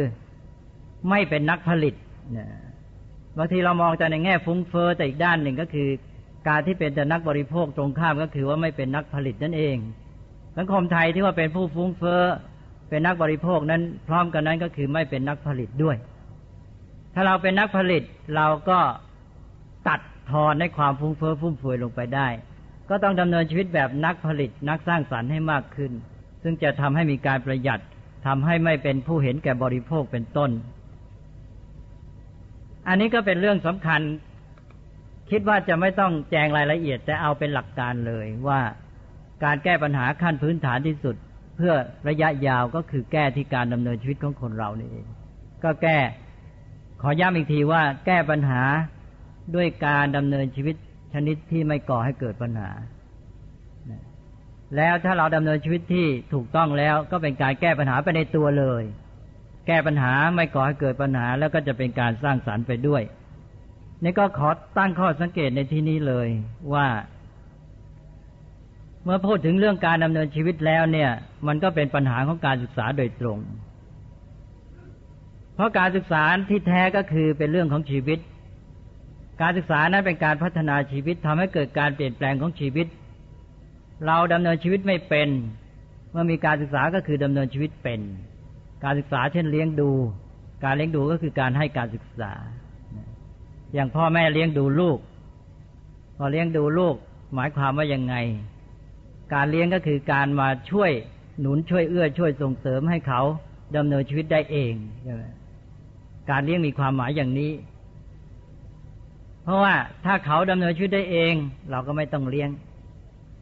[1.09, 1.95] ไม่เป็นนักผลิต
[2.37, 2.47] นะ
[3.39, 5.89] บางทีเรามองแต่ในแง่ฟุ้งเฟอ้อแต่อีกด้านหนึ่งก็คือ
[6.49, 9.77] การที่เป็นแต่นักบริโภคตรงข้ามก็คือว่าไม่เป็นนักผลิตนั่นเอง
[10.57, 12.23] สังคมไทยที่ว่าเป็นผู้ฟุ้งเฟอ้อ
[12.89, 15.97] เป็นนักบริโภคนั้นพร้อมกันนั้นก็คือไม่เป็นนักผลิตด้วย
[17.15, 18.03] ถ้าเราเป็นนักผลิต
[18.37, 18.79] เราก็
[19.89, 22.29] ตัดทอนในความฟุ้งเฟอ้อฟุ่มเฟือยลงไปได้
[22.89, 25.93] ก็ต้องดำเนินชีวิตแบบนักผลิตนักสร้างสรรค์ให้มากขึ้น
[26.43, 27.81] ซึ่งจะทำให้มีการประหยัด
[28.27, 30.51] ทำให้ไม่เป็นผู้เห็นแก่บริโภคเป็นต้น
[32.89, 34.01] อันนี้ก็เป็นเรื่องสำคัญ
[35.31, 38.61] คิดว่าจะไม่ต้องแจงรายละเอียด แต่เอาเป็นหลักการเลยว่า
[39.45, 41.17] การแก้ปัญหาขั้นพื้นฐานที่สุด
[41.57, 41.75] เพื่อ
[42.09, 45.07] ระยะยาวก็คือแก้ที่การดำเนินชีวิตของคนเรานี่เอง
[45.65, 45.99] ก็แก้
[47.03, 48.63] ขอย้ำอีกทีว่า แก้ปัญหา
[49.55, 50.77] ด้วยการดำเนินชีวิต
[51.15, 52.71] ชนิดที่ไม่ก่อให้เกิดปัญหา
[54.77, 58.83] แล้วถ้าเราดำเนินชีวิตที่ถูกต้องแล้วก็เป็นการแก้ปัญหาไปในตัวเลย
[59.67, 63.03] แก้ปัญหาไม่ก่อให้เกิดปัญหาแล้วก็จะเป็นการสร้างสารรค์ไปด้วย
[64.03, 64.49] นี่ก็ขอ
[64.79, 66.29] ตั้งข้อสังเกตในที่นี้เลย
[66.75, 66.87] ว่า
[69.05, 71.11] เมื่อพูดถึงเรื่องการดำเนินชีวิตแล้วเนี่ย
[71.47, 73.39] มันก็เป็นปัญหาของการศึกษาโดยตรง
[75.55, 78.19] เพราะการศึกษาที่แท้ก็คือเป็นเรื่องของชีวิต
[79.41, 82.87] การศึกษานั้นเป็นการพัฒนาชีวิตทำให้เกิดการเปลี่ยนแปลงของชีวิต
[84.07, 85.29] เราดำเนินชีวิตไม่เป็น
[86.11, 88.01] เมื่อมีการศึกษาก็คือดำเนินชีวิตเป็น
[88.85, 89.91] การศึกษาเช่นเลี้ยงดู
[90.65, 92.33] การเลี้ยงดูก็คือการให้การศึกษา
[93.75, 94.99] อย่างพ่อแม่เลี้ยงดูลูก
[96.17, 96.95] พอเลี้ยงดูลูก
[97.35, 98.15] หมายความว่ายังไง
[99.35, 100.91] การเลี้ยงก็คือการมาช่วย
[101.41, 103.21] หนุนช่วยเอื้อช่วยส่งเสริมให้เขา
[103.77, 105.23] ดำเนินชีวิตได้เองใช่ไหม
[106.31, 107.53] การเลี้ยงมีความหมายอย่างนี้
[109.43, 109.75] เพราะว่า
[110.05, 111.35] ถ้าเขาดำเนินชีวิตได้เอง
[111.71, 112.51] เราก็ไม่ต้องเลี้ยง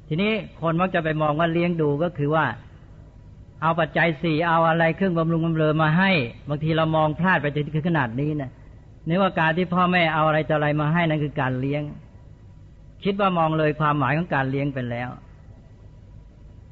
[0.09, 2.45] ทีนี้คนมักจะไปมองว่าเลี้ยงดูก็คือว่า
[3.63, 6.11] เอาปัจจัยสี่เอาอะไรเครื่องบำรุงบำเรอมาให้
[6.49, 8.51] บางทีเรามองพลาดไปจนถึงขนาดนี้นะ
[9.07, 11.83] นึกว่าการที่พ่อแม่เอาอะไรจะอะไรมาให้นั่นคือการเลี้ยง
[13.05, 15.09] คิดว่ามองเลยความหมายของการเลี้ยงไปแล้ว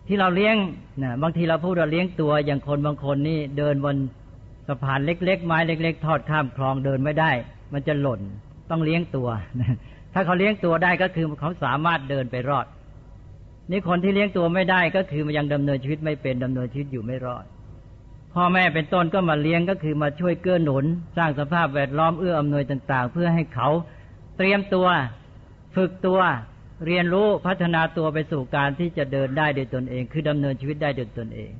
[0.07, 0.57] ที่เราเลี้ยง
[1.03, 3.97] นะบางทีเราพูดว่าเลี้ยงตัวอย่างคนบางคนนี่เดินบน
[4.69, 7.31] สะพานเล็ก ๆ ไม้เล็ก ๆ ทอดข้ามคลองเดินไม่ได้
[7.73, 8.21] มันจะหล่น
[8.71, 9.29] ต้องเลี้ยงตัว
[10.13, 12.67] ถ้าเขาเลี้ยงตัวได้ก็คือเขาสามารถเดินไปรอด
[13.71, 17.45] นี่คนที่เลี้ยงตัวไม่ได้ก็คือมันยังดำเนินชีวิตไม่เป็นดำเนินชีวิตอยู่ไม่รอด
[18.35, 20.85] พ่อแม่เป็นต้นก็มาเลี้ยงก็คือมาช่วยเกื้อหนุน
[21.17, 23.69] สร้างสภาพแวดล้อมเอื้ออำนวยต่าง ๆ เพื่อให้เขา
[24.37, 24.87] เตรียมตัว
[25.77, 26.21] ฝึกตัว
[26.87, 31.51] เรียนรู้พัฒนาตัวไปสู่การที่จะเดินได้โดยตนเอง คือดำเนินชีวิตได้โดยตนเอง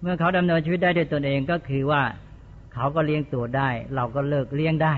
[0.00, 2.02] เมื่อเขาดำเนินชีวิตได้โดยตนเองก็คือว่า
[2.74, 4.94] เขาก็เลี้ยงตัวได้ เราก็เลิกเลี้ยงได้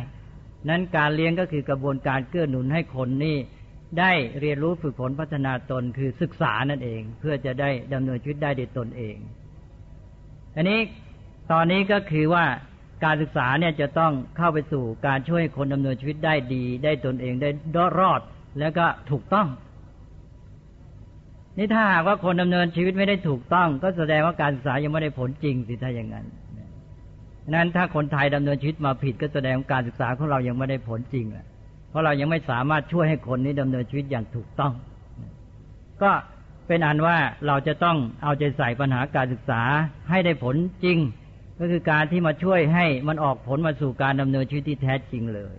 [0.69, 3.37] นั้นการเลี้ยงก็คือกระบวนการเกื้อหนุนให้คนนี่
[3.99, 9.17] ได้เรียนรู้ฝึกฝนพัฒนาตนคือศึกษานั่นเอง เพื่อจะได้ดำเนินชีวิตได้ด้วยตนเอง
[10.57, 10.81] อันนี้
[11.53, 12.45] ตอนนี้ก็คือว่า
[13.05, 17.51] การศึกษาเนี่ยจะต้องเข้าไปสู่การช่วยคนดำเนินชีวิตได้ดี ได้ตนเองได้
[17.99, 18.21] รอด
[18.59, 19.47] แล้วก็ถูกต้อง
[21.59, 26.27] นี่ถ้าหากว่าคนดำเนินชีวิตไม่ได้ถูกต้อง ก็แสดงว่าการศึกษายังไม่ได้ผลจริงสิถ้าอย่างนั้น
[27.55, 31.47] นั้นถ้าคนไทยดำเนินชีวิตมาผิด ก็แสดงการศึกษาของเรายังไม่ได้ผลจริงล่ะ
[31.89, 34.73] เพราะเรายังไม่สามารถช่วยให้คนนี้ดำเนินชีวิตอย่างถูกต้อง
[36.03, 36.11] ก็
[36.67, 37.17] เป็นอันว่า
[37.47, 39.63] เราจะต้องเอาใจใส่ปัญหาการศึกษา
[40.11, 40.99] ให้ได้ผลจริง
[41.59, 45.55] ก็คือการที่มาช่วยให้มันออกผลมาสู่การดำเนินชีวิตที่แท้จริงเลย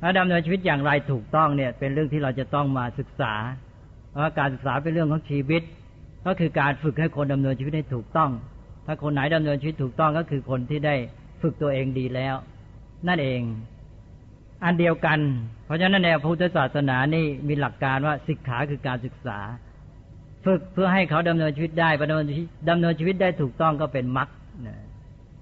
[0.00, 3.34] ถ้าดำเนินชีวิตอย่างไรถูกต้องเนี่ย เป็นเรื่องที่เราจะต้องมาศึกษา
[4.10, 5.62] เพราะการศึกษาเป็นเรื่องของชีวิต
[6.26, 8.30] ก็คือการฝึกให้คนดำเนินชีวิตให้ถูกต้อง
[8.86, 10.94] ถ้าคนไหนดำเนินชีวิตถูกต้องก็คือคนที่ได้
[11.42, 12.34] ฝึกตัวเองดีแล้ว
[13.08, 13.40] นั่นเอง
[14.64, 15.18] อันเดียวกัน
[15.64, 19.38] เพราะฉะนั้นในพุทธศาสนานี่มีหลักการว่าศิกขาคือการศึกษา
[20.44, 22.24] ฝึกเพื่อให้เขาดำเนินชีวิตได้ดำเนิน
[22.70, 24.28] ดำเนินชีวิตได้ถูกต้องก็เป็นมรรค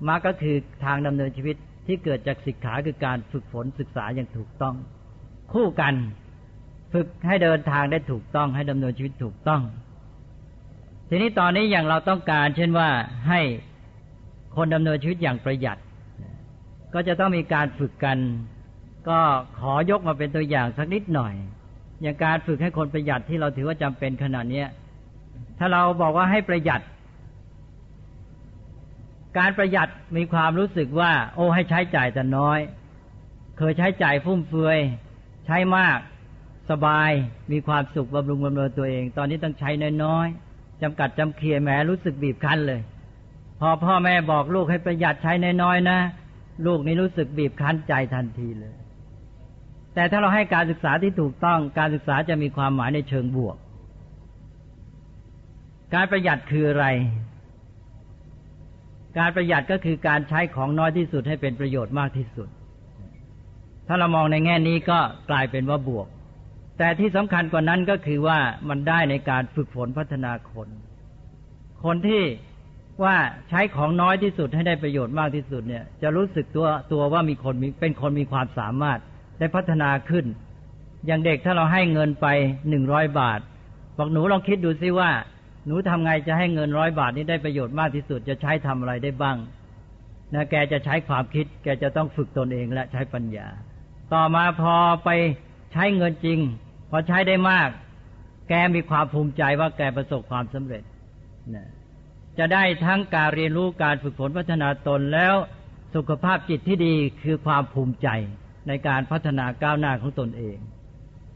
[0.08, 1.56] มรรคก็คือทางดำเนินชีวิต
[1.86, 4.74] ที่เกิดจากศิกขาคือการฝึกฝนศึกษาอย่างถูกต้อง
[5.52, 5.94] คู่กัน
[6.92, 9.62] ฝึกให้เดินทางได้ถูกต้อง ให้ดำเนินชีวิตถูกต้อง
[11.08, 12.88] ทีนี้ตอนนี้อย่างเราต้องการ เช่นว่า
[13.28, 13.40] ให้
[14.56, 15.78] คนดำเนินชีวิตอย่างประหยัด
[16.94, 18.18] ก็จะต้องมีการฝึกกัน
[19.08, 19.18] ก็
[19.58, 21.34] ขอยกมาเป็นตัวอย่างสักนิดหน่อย
[22.02, 24.64] อย่างการฝึกให้คนประหยัดที่เราถือว่าจำเป็นขนาดนี้
[25.58, 26.80] ถ้าเราบอกว่าให้ประหยัด
[29.38, 32.58] การประหยัดมีความรู้สึกว่า โอ้ให้ใช้จ่ายแต่น้อย
[33.58, 34.78] เคยใช้จ่ายฟุ่มเฟือย
[35.46, 35.98] ใช้มาก
[36.70, 37.10] สบาย
[37.52, 39.70] มีความสุขบำรุงบำเรอตัวเอง ตอนนี้ต้องใช้
[40.04, 42.80] น้อยๆจำกัดจำเคียแหมรู้สึกบีบคั้นเลย
[43.60, 45.32] พอพ่อแม่บอกลูกให้ประหยัดใช้
[45.62, 45.98] น้อยๆนะ
[46.66, 48.74] ลูกนี่รู้สึกบีบคั้นใจทันทีเลย
[49.94, 53.56] แต่ถ้าเราให้การศึกษาที่ถูกต้องการศึกษาจะมีความหมายในเชิงบวก
[55.94, 56.86] การประหยัดคืออะไร
[59.18, 62.48] การประหยัดก็คือการใช้ของน้อยที่สุดให้เป็นประโยชน์มากที่สุด
[63.86, 64.98] ถ้าเรามองในแง่นี้ก็
[65.30, 66.06] กลายเป็นว่าบวก
[66.78, 68.38] แต่ที่สำคัญกว่านั้นก็คือว่า
[68.68, 70.68] มันได้ในการฝึกฝนพัฒนาคน
[71.84, 72.22] คนที่
[73.04, 73.16] ว่า
[73.48, 78.98] ใช้ของน้อยที่สุดให้ได้ประโยชน์มากที่สุดเนี่ย จะรู้สึกตัวตัวว่ามีคนเป็นคนมีความสามารถ
[79.42, 80.26] ได้พัฒนาขึ้น
[81.06, 82.26] อย่างเด็กถ้าเราให้เงินไป
[82.68, 83.40] หนึ่งร้อยบาท
[83.96, 85.10] บอกหนูลองคิดดูซิว่า
[85.66, 89.36] หนูทำไงจะให้เงินร้อยบาทนี้ได้ประโยชน์มากที่สุดจะใช้ทำอะไรได้บ้าง
[90.34, 93.48] นะแกจะใช้ความคิด แกจะต้องฝึกตนเองและใช้ปัญญา
[94.14, 94.74] ต่อมาพอ
[95.04, 95.10] ไป
[95.72, 96.38] ใช้เงินจริง
[96.90, 97.68] พอใช้ได้มาก
[98.48, 100.82] แกมีความภูมิใจว่าแกประสบความสำเร็จ
[101.54, 101.68] นะ
[102.38, 105.34] จะได้ทั้งการเรียนรู้การฝึกฝนพัฒนาตนแล้ว
[105.94, 108.08] สุขภาพจิตที่ดีคือความภูมิใจ
[108.68, 110.58] ในการพัฒนาก้าวหน้าของตนเอง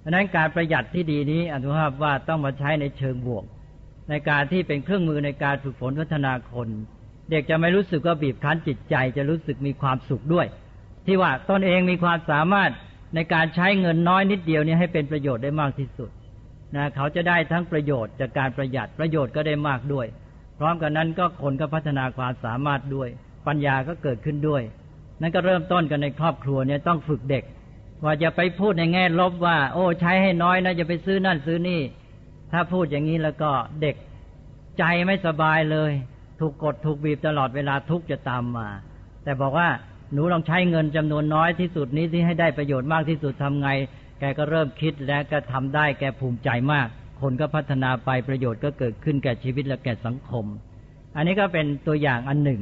[0.00, 3.44] เพราะนั้นการประหยัดที่ดีนี้อนุภาพว่าต้องมาใช้ในเชิงบวก
[4.10, 6.68] ในการที่เป็นเครื่องมือในการฝึกฝนพัฒนาคน
[7.30, 10.46] เด็กจะไม่รู้สึกว่าบีบคั้นจิตใจจะรู้สึกมีความสุขด้วย
[11.06, 12.70] ที่ว่าตนเองมีความสามารถ
[13.14, 16.10] ในการใช้เงินน้อยนิดเดียวนี้ให้เป็นประโยชน์ได้มากที่สุด
[16.76, 20.06] นะเขาจะได้ทั้งประโยชน์จากการประหยัดประโยชน์ก็ได้มากด้วย
[20.58, 23.08] พร้อมกันนั้นก็คนก็พัฒนาความสามารถด้วย
[23.46, 24.62] ปัญญาก็เกิดขึ้นด้วย
[25.20, 27.44] นั่นก็เริ่มต้นกันในครอบครัวเนี่ยต้องฝึกเด็ก
[28.04, 31.80] ว่าจะไปพูดในแง่ลบว่า โอ้ใช้ให้น้อยนะจะไปซื้อนั่นซื้อนี่
[32.52, 33.50] ถ้าพูดอย่างนี้แล้วก็
[33.82, 33.96] เด็ก
[34.78, 35.92] ใจไม่สบายเลย
[36.40, 38.68] ถูกกดถูกบีบตลอดเวลาทุกจะตามมา
[39.24, 39.68] แต่บอกว่า
[40.12, 43.68] หนูลองใช้เงินจำนวนน้อยที่สุดนี้ที่ให้ได้ประโยชน์มากที่สุดทำไง
[44.20, 46.88] แกก็เริ่มคิดและก็ทำได้แกภูมิใจมาก
[47.20, 50.44] คนก็พัฒนาไปประโยชน์ก็เกิดขึ้นแก่ชีวิตและแก่สังคม
[51.16, 52.60] อันนี้ก็เป็นตัวอย่างอันหนึ่ง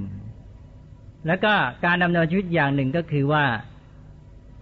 [1.27, 1.53] แล้วก็
[1.85, 3.45] การดำเนินชีวิตอย่างหนึ่งก็คือว่า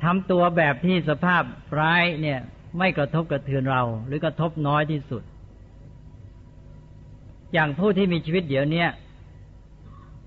[0.02, 1.42] ทำตัวแบบที่สภาพ
[1.80, 2.38] ร้ายเนี่ย
[2.78, 5.22] ไม่กระทบกระเทือนเรา หรือกระทบน้อยที่สุด
[7.52, 8.86] อย่างผู้ที่มีชีวิตเดี๋ยวนี้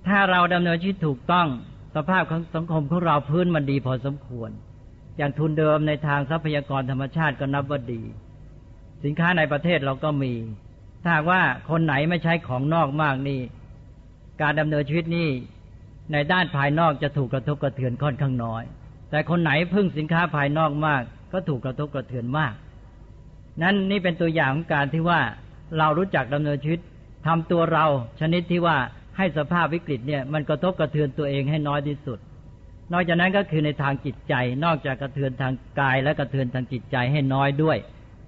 [0.08, 1.48] ถ้าเราดำเนินชีวิตถูกต้อง
[1.96, 4.52] สภาพของสังคมของเราพื้นมันดีพอสมควร
[5.18, 8.02] อย่างทุนเดิมในทางทรัพยากรธรรมชาติก็นับว่าดี
[9.04, 10.34] สินค้าในประเทศเราก็มี
[11.04, 13.42] ถ้าว่าคนไหนไม่ใช้ของนอกมากนี่
[14.42, 15.30] การดำเนินชีวิตนี่
[16.12, 18.64] ในด้านภายนอกจะถูกกระทบกระเทือนค่อนข้างน้อย
[19.10, 21.02] แต่คนไหนพึ่งสินค้าภายนอกมาก
[21.34, 22.54] ก็ถูกกระทบกระเทือนมาก
[23.62, 25.22] นั้นนี่เป็นตัวอย่างของการที่ว่า
[25.78, 26.80] เรารู้จักดำเนินชีวิต
[27.28, 27.86] ทำตัวเรา
[28.20, 28.78] ชนิดที่ว่า
[29.18, 32.20] ให้สภาพวิกฤตเนี่ยมันกระทบกระเทือนตัวเองให้น้อยที่สุด
[32.94, 34.34] นอกจากนั้นก็คือในทางจิตใจ
[34.66, 37.78] นอกจากกระเทือนทางกายและกระเทือนทางจิตใจให้น้อยด้วย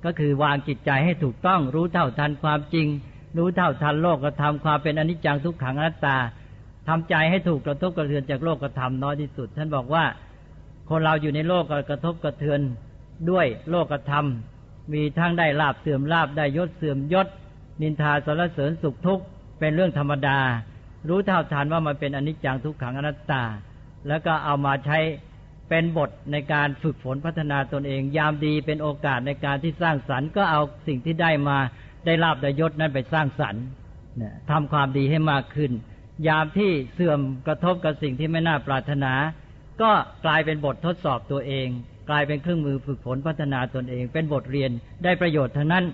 [0.06, 2.88] ก็คือวางจิตใจให้ถูกต้องรู้เท่าทันความจริง
[3.38, 6.18] รู้เท่าทันโลกกระทำความเป็นอนิจจังทุกขังอนัตตา
[6.88, 10.06] ทำใจให้ถูกกระทบกระเทือนจากโลกกระทำน้อยที่สุด ท่านบอกว่า
[10.90, 12.60] คนเราอยู่ในโลกกระทบกระเทือน
[13.30, 17.28] ด้วยโลกกระทำมีทั้งได้ลาบเสื่อมลาบได้ยศเสื่อมยศ
[17.82, 19.24] นินทาสารเสริญสุขทุกข์
[19.60, 20.40] เป็นเรื่องธรรมดา
[21.08, 23.44] รู้เท่าทันว่ามันเป็นอนิจจังทุกขังอนัตตา
[24.08, 24.98] แล้วก็เอามาใช้
[25.70, 31.58] เป็นบทในการฝึกฝนพัฒนาตนเอง ยามดีเป็นโอกาสในการที่สร้างสรรค์ก็เอาสิ่งที่ได้มา
[32.06, 33.64] ได้ลาบได้ยศนั้นไปสร้างสรรค์
[34.52, 35.72] ทำความดีให้มากขึ้น
[36.28, 39.14] ยามที่เสื่อมกระทบกับสิ่งที่ไม่น่าปรารถนา
[39.82, 39.92] ก็
[40.26, 41.68] กลายเป็นบททดสอบตัวเอง
[42.10, 44.72] กลายเป็นเครื่องมือฝึกฝนพัฒนาตนเอง เป็นบทเรียน
[45.04, 45.86] ได้ประโยชน์ทั้งนั้น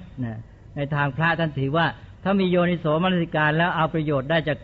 [0.76, 1.86] ในทางพระท่านถือว่า
[2.24, 4.57] ถ้ามีโยนิโสมนสิการแล้วเอาประโยชน์ได้จาก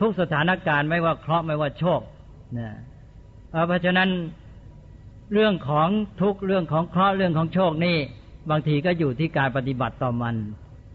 [0.00, 2.00] ทุกสถานการณ์ไม่ว่าเคราะห์ไม่ว่าโชค
[2.58, 2.70] นะ
[3.66, 4.08] เพราะฉะนั้น
[5.32, 5.88] เรื่องของ
[6.22, 7.96] ทุกเรื่องของเคราะห์เรื่องของโชคนี่
[8.50, 10.36] บางทีก็อยู่ที่การปฏิบัติต่อมัน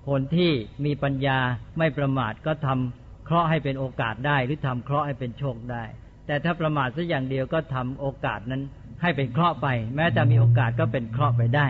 [0.07, 0.51] คนที่
[0.85, 1.39] มีปัญญา
[1.77, 5.83] ไม่ประมาทก็ทำ เคราะห์ให้เป็นโอกาสได้หรือทำเคราะห์ให้เป็นโชคได้
[6.27, 8.61] แต่ถ้าประมาทสักอย่างเดียวก็ทำโอกาสนั้น
[9.01, 11.67] ให้เป็นเคราะห์ไป แม้จะมีโอกาสก็เป็นเคราะห์ไปได้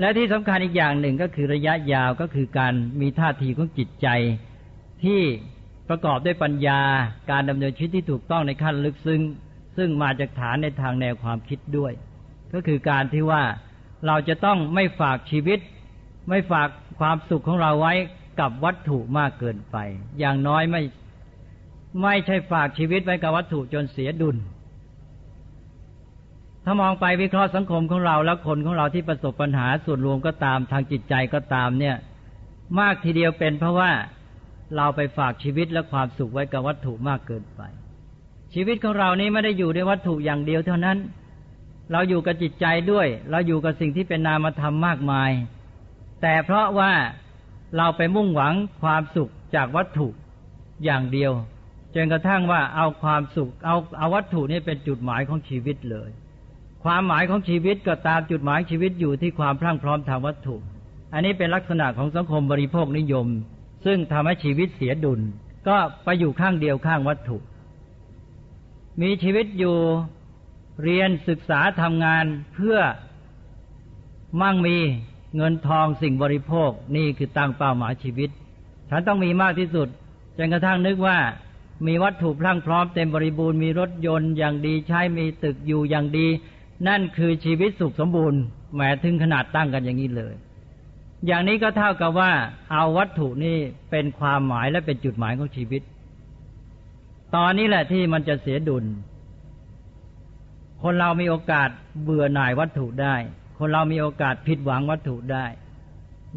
[0.00, 4.08] และที่สำคัญอีกอย่างหนึ่งก็คือระยะยาวก็คือการมีท่าทีของจิตใจ
[5.04, 5.20] ที่
[5.88, 6.80] ประกอบด้วยปัญญา
[7.30, 9.20] การดำเนินชีวิตที่ถูกต้องในขั้นลึกซึ้ง
[9.76, 11.92] ซึ่งมาจากฐานในทางแนวความคิดด้วย
[12.54, 13.42] ก็คือการที่ว่า
[14.06, 15.58] เราจะต้องไม่ฝากชีวิต
[16.28, 16.68] ไม่ฝาก
[17.00, 17.94] ความสุขของเราไว้
[18.40, 19.76] กับวัตถุมากเกินไป
[20.18, 20.82] อย่างน้อยไม่
[22.02, 24.36] ไม่ใช่ฝากชีวิตไว้กับวัตถุจนเสียดุล
[26.64, 31.96] ถ้ามองไปวิเคราะห์สังคมของเราแล้วคนของเราที่ประสบปัญหาส่วนรวมก็ตามทางจิตใจก็ตามเนี่ย
[32.80, 33.90] มากทีเดียวเป็นเพราะว่า
[34.76, 37.62] เราไปฝากชีวิตและความสุขไว้กับวัตถุมากเกินไป
[38.54, 40.98] ชีวิตของเรานี้ไม่ได้อยู่ในวัตถุอย่างเดียวเท่านั้น
[41.92, 45.30] เราอยู่กับจิตใจด้วย เราอยู่กับสิ่งที่เป็นนามธรรมมากมาย
[46.22, 46.92] แต่เพราะว่า
[47.76, 50.08] เราไปมุ่งหวังความสุขจากวัตถุ
[50.84, 51.32] อย่างเดียว
[51.94, 56.10] จนกระทั่งว่าเอาความสุขเอาเอาวัตถุนี้เป็นจุดหมายของชีวิตเลย
[56.84, 60.56] ความหมายของชีวิตก็ตามจุดหมายชีวิตอยู่ที่ความพรั่งพร้อมทางวัตถุ
[61.12, 63.26] อันนี้เป็นลักษณะของสังคมบริโภคนิยม
[63.84, 65.20] ซึ่งทำให้ชีวิตเสียดุล
[65.68, 67.38] ก็ไปอยู่ข้างเดียวข้างวัตถุ
[69.02, 69.76] มีชีวิตอยู่
[70.82, 72.78] เรียนศึกษาทำงานเพื่อ
[74.40, 74.78] มั่งมี
[75.36, 78.30] เงินทองสิ่งบริโภคนี่คือตั้งเป้าหมายชีวิต
[78.90, 79.88] ฉันต้องมีมากที่สุด
[80.38, 81.18] จนกระทั่งนึกว่า
[81.86, 86.26] มีวัตถุพรั่งพร้อมเต็มบริบูรณ์มีรถยนต์อย่างดีใช้มีตึกอยู่อย่างดี
[86.88, 88.40] นั่นคือชีวิตสุขสมบูรณ์
[88.74, 90.34] แหมถึงขนาดตั้งกันอย่างนี้เลย
[91.26, 92.32] อย่างนี้ก็เท่ากับว่า
[92.72, 93.56] เอาวัตถุนี่
[93.90, 95.82] เป็นความหมายและเป็นจุดหมายของชีวิต
[97.36, 98.84] ตอนนี้แหละที่มันจะเสียดุล
[100.82, 101.68] คนเรามีโอกาส
[102.02, 103.16] เบื่อหน่ายวัตถุได้
[103.58, 105.46] คนเรามีโอกาสผิดหวังวัตถุได้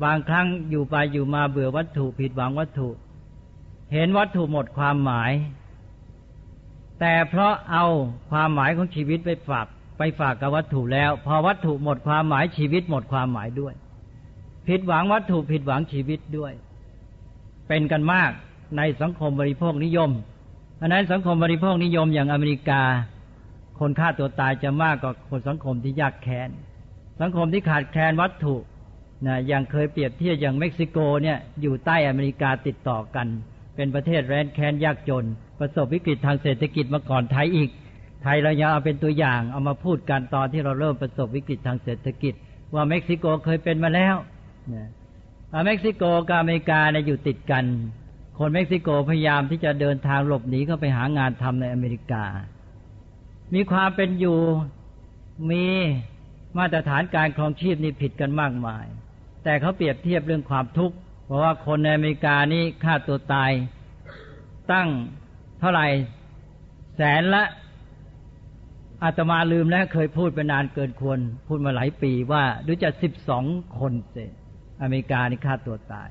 [0.03, 2.89] บางครั้งอยู่ไปอยู่มาเบื่อวัตถุผิดหวังวัตถุ
[3.93, 5.31] เห็นวัตถุหมดความหมาย
[6.99, 7.85] แต่เพราะเอา
[8.31, 13.73] ความหมายของชีวิตไปฝากไปฝากกับวัตถุแล้ว พอวัตถุหมดความหมายชีวิตหมดความหมายด้วย
[14.67, 16.53] ผิดหวังวัตถุผิดหวังชีวิตด้วย
[17.67, 18.31] เป็นกันมาก
[18.77, 20.11] ในสังคมบริโภคนิยม
[20.75, 22.81] เพราะนั้นสังคมบริโภคนิยมอย่างอเมริกา
[23.79, 26.49] คนฆ่าตัวตายจะมากกว่าคนสังคมที่ยากแค้น
[27.21, 28.55] สังคมที่ขาดแคลนวัตถุ
[29.27, 33.27] นะอย่างเคยเปรียบเทียบอย่างเม็กซิโกเนี่ยอยู่ใต้อเมริกาติดต่อกัน
[33.75, 35.25] เป็นประเทศแรนแค้นยากจน
[35.59, 37.69] ประสบวิกฤตทางเศรษฐกิจมาก่อนไทยอีก
[38.23, 42.33] ไทยเรายังเอาเป็นตัวอย่างเอามาพูดกันตอนที่เราเริ่มประสบวิกฤตทางเศรษฐกิจ
[42.73, 44.15] ว่าเม็กซิโกเคยเป็นมาแล้ว
[44.73, 44.87] นะ
[45.65, 47.65] เม็กซิโกกับอเมริกาเนี่ยอยู่ติดกัน
[48.37, 52.23] คนเม็กซิโกพยายามที่จะเดินทางหลบหนีเข้าไปหางานทำในอเมริกา
[53.53, 54.39] มีความเป็นอยู่
[55.51, 55.65] มี
[56.57, 58.85] มาตรฐานการครองชีพนี่ผิดกันมากมาย
[59.43, 60.95] แต่เขาเปรียบเทียบเรื่องความทุกข์
[61.25, 63.51] เพราะว่าคนในอเมริกานี่ฆ่าตัวตาย
[64.71, 64.89] ตั้ง
[65.59, 65.87] เท่าไหร่
[66.95, 67.43] แสนละ
[69.03, 73.45] อาตมาลืมแล้วเคยพูดไปนานเกินควร พูดมาหลายปีว่าดูจะสิบสอง
[73.79, 74.31] คนเศษ
[74.81, 76.09] อเมริกานี่ฆ่าตัวตาย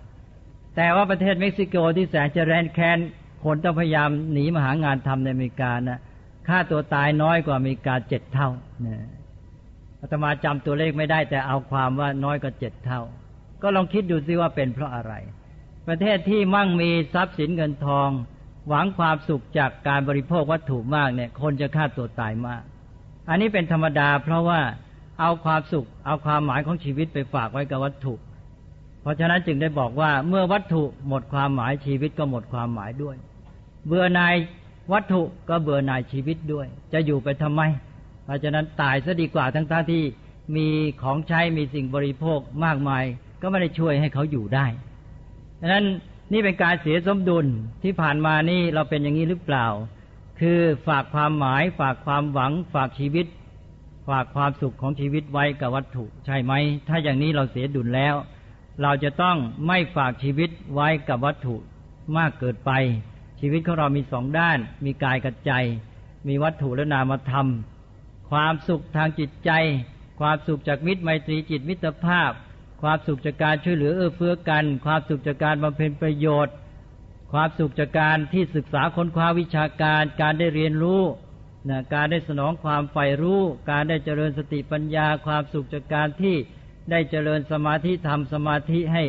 [0.77, 2.99] แต่ว่าประเทศเม็กซิโกที่แสนจะแรนแคน
[3.45, 6.01] คนต้องพยายามหนีมาหางานทำในอเมริกานะ
[6.49, 8.51] ฆ่าตัวตายน้อยกว่าอเมริกาเจ็ดเท่า
[8.87, 8.97] นะ
[10.07, 13.03] อาตมาจำตัวเลขไม่ได้ แต่เอาความว่าน้อยกว่าเจ็ดเท่า
[13.63, 15.13] ก็ลองคิดดูซิว่าเป็นเพราะอะไร
[15.89, 18.11] ประเทศที่มั่งมีทรัพย์สินเงินทอง
[18.69, 22.63] หวังความสุขจากการบริโภควัตถุมากเนี่ย คนจะฆ่าตัวตายมาก
[23.29, 24.61] อันนี้เป็นธรรมดา เพราะว่า
[25.21, 28.15] เอาความสุข เอาความหมายของชีวิตไปฝากไว้กับวัตถุ
[29.03, 33.17] เพราะฉะนั้นจึงได้บอกว่าเมื่อวัตถุหมดความหมายชีวิตก็หมดความหมายด้วย
[33.87, 34.35] เบื่อนาย
[34.93, 37.63] วัตถุก็เบื่อนายชีวิตด้วย จะอยู่ไปทำไม
[38.27, 40.03] เพราะฉะนั้นตายซะดีกว่าทั้งๆทที่
[40.57, 40.69] มี
[41.03, 43.05] ของใช้มีสิ่งบริโภคมากมาย
[43.43, 44.67] ก็ไม่ได้ช่วยให้เขาอยู่ได้
[45.61, 45.85] ดังนั้น
[46.33, 47.47] นี่เป็นการเสียสมดุล
[47.83, 49.67] ที่ผ่านมานี่เราเป็นอย่างนี้หรือเปล่า
[50.41, 53.27] คือฝากความหมาย ฝากความหวัง ฝากชีวิต
[54.09, 56.53] ฝากความสุขของชีวิตไว้กับวัตถุใช่ไหม
[56.89, 58.15] ถ้าอย่างนี้เราเสียดุลแล้ว
[58.83, 61.57] เราจะต้องไม่ฝากชีวิตไว้กับวัตถุ
[62.17, 62.71] มากเกิดไป
[63.41, 65.53] ชีวิตของเรามีสองด้าน มีกายกับใจ
[66.29, 67.47] มีวัตถุและนามธรรม
[68.31, 69.51] ความสุขทางจิตใจ
[70.21, 72.31] ความสุขจากมิตรไมตรีจิตมิตรภาพ
[72.83, 76.55] ความสุขจากการช่วยเหลือเอื้อเฟื้อกัน ความสุขจากการบำเพ็ญประโยชน์
[77.33, 81.03] ความสุขจากการที่ศึกษาค้นคว้าวิชาการ การได้เรียนรู้
[81.69, 86.37] นะการได้สนองความใฝ่รู้ การได้เจริญสติปัญญา ความสุขจากการที่
[86.91, 89.05] ได้เจริญสมาธิทำสมาธิให้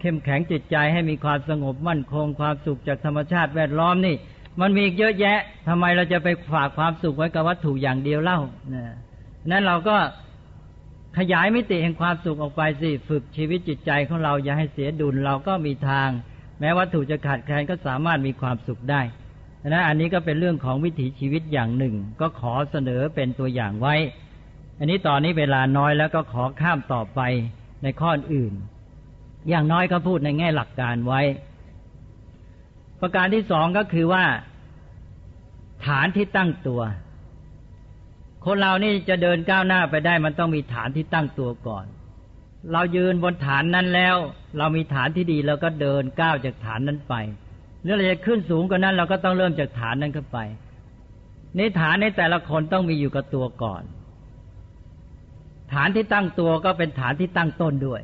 [0.00, 4.16] เข้มแข็งจิตใจให้มีความสงบมั่นคง ความสุขจากธรรมชาติแวดล้อมนี่
[4.60, 5.38] มันมีอีกเยอะแยะ
[5.68, 8.40] ทำไมเราจะไปฝากความสุขไว้กับวัตถุอย่างเดียวเล่า
[8.74, 8.84] นะ
[9.46, 9.96] นั้นเราก็
[11.18, 16.08] ขยายมิติแห่งความสุขออกไปสิ ฝึกชีวิตจิตใจของเราอย่าให้เสียดุล เราก็มีทาง
[16.60, 19.00] แม้วัตถุจะขาดแคลนก็สามารถมีความสุขได้
[19.68, 23.94] นะอันนี้ก็เป็นเรื่องของวิถีชีวิตอย่างหนึ่ง ก็ขอเสนอเป็นตัวอย่างไว้
[24.78, 27.20] อันนี้ตอนนี้เวลาน้อยแล้วก็ขอข้ามต่อไป
[27.82, 28.54] ในข้ออื่น
[29.48, 31.20] อย่างน้อยก็พูดในแง่หลักการไว้
[33.00, 34.24] ประการที่สองก็คือว่า
[35.86, 36.80] ฐานที่ตั้งตัว
[38.44, 41.86] คนเรานี่จะเดินก้าวหน้าไปได้ มันต้องมีฐานที่ตั้งตัวก่อน
[42.72, 44.16] เรายืนบนฐานนั้นแล้ว
[44.58, 47.14] เรามีฐานที่ดีเราก็เดินก้าวจากฐานนั้นไป
[47.84, 50.38] เรื่องเราจะขึ้นสูงกว่านั้น เราก็ต้องเริ่มจากฐานนั้นขึ้นไป
[51.56, 53.82] ในฐานในแต่ละคนต้องมีอยู่กับตัวก่อน
[55.74, 58.02] ฐานที่ตั้งตัวก็เป็นฐานที่ตั้งต้นด้วย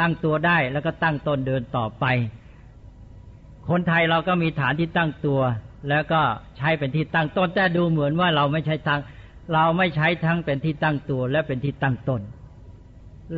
[0.00, 2.04] ตั้งตัวได้แล้วก็ตั้งต้นเดินต่อไป
[3.70, 5.40] คนไทยเราก็มีฐานที่ตั้งตัว
[5.88, 6.20] แล้วก็
[6.56, 9.00] ใช้เป็นที่ตั้งต้น แต่ดูเหมือนว่าเราไม่ใช้ทาง
[9.54, 12.20] เราไม่ใช้ทั้งเป็นที่ตั้งตัวและเป็นที่ตั้งตน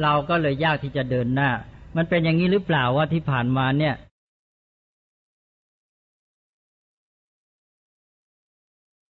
[0.02, 1.50] เราก็เลยยากที่จะเดินหน้า
[1.96, 3.94] มันเป็นอย่างนี้หรือเปล่าว่าที่ผ่านมาเนี่ย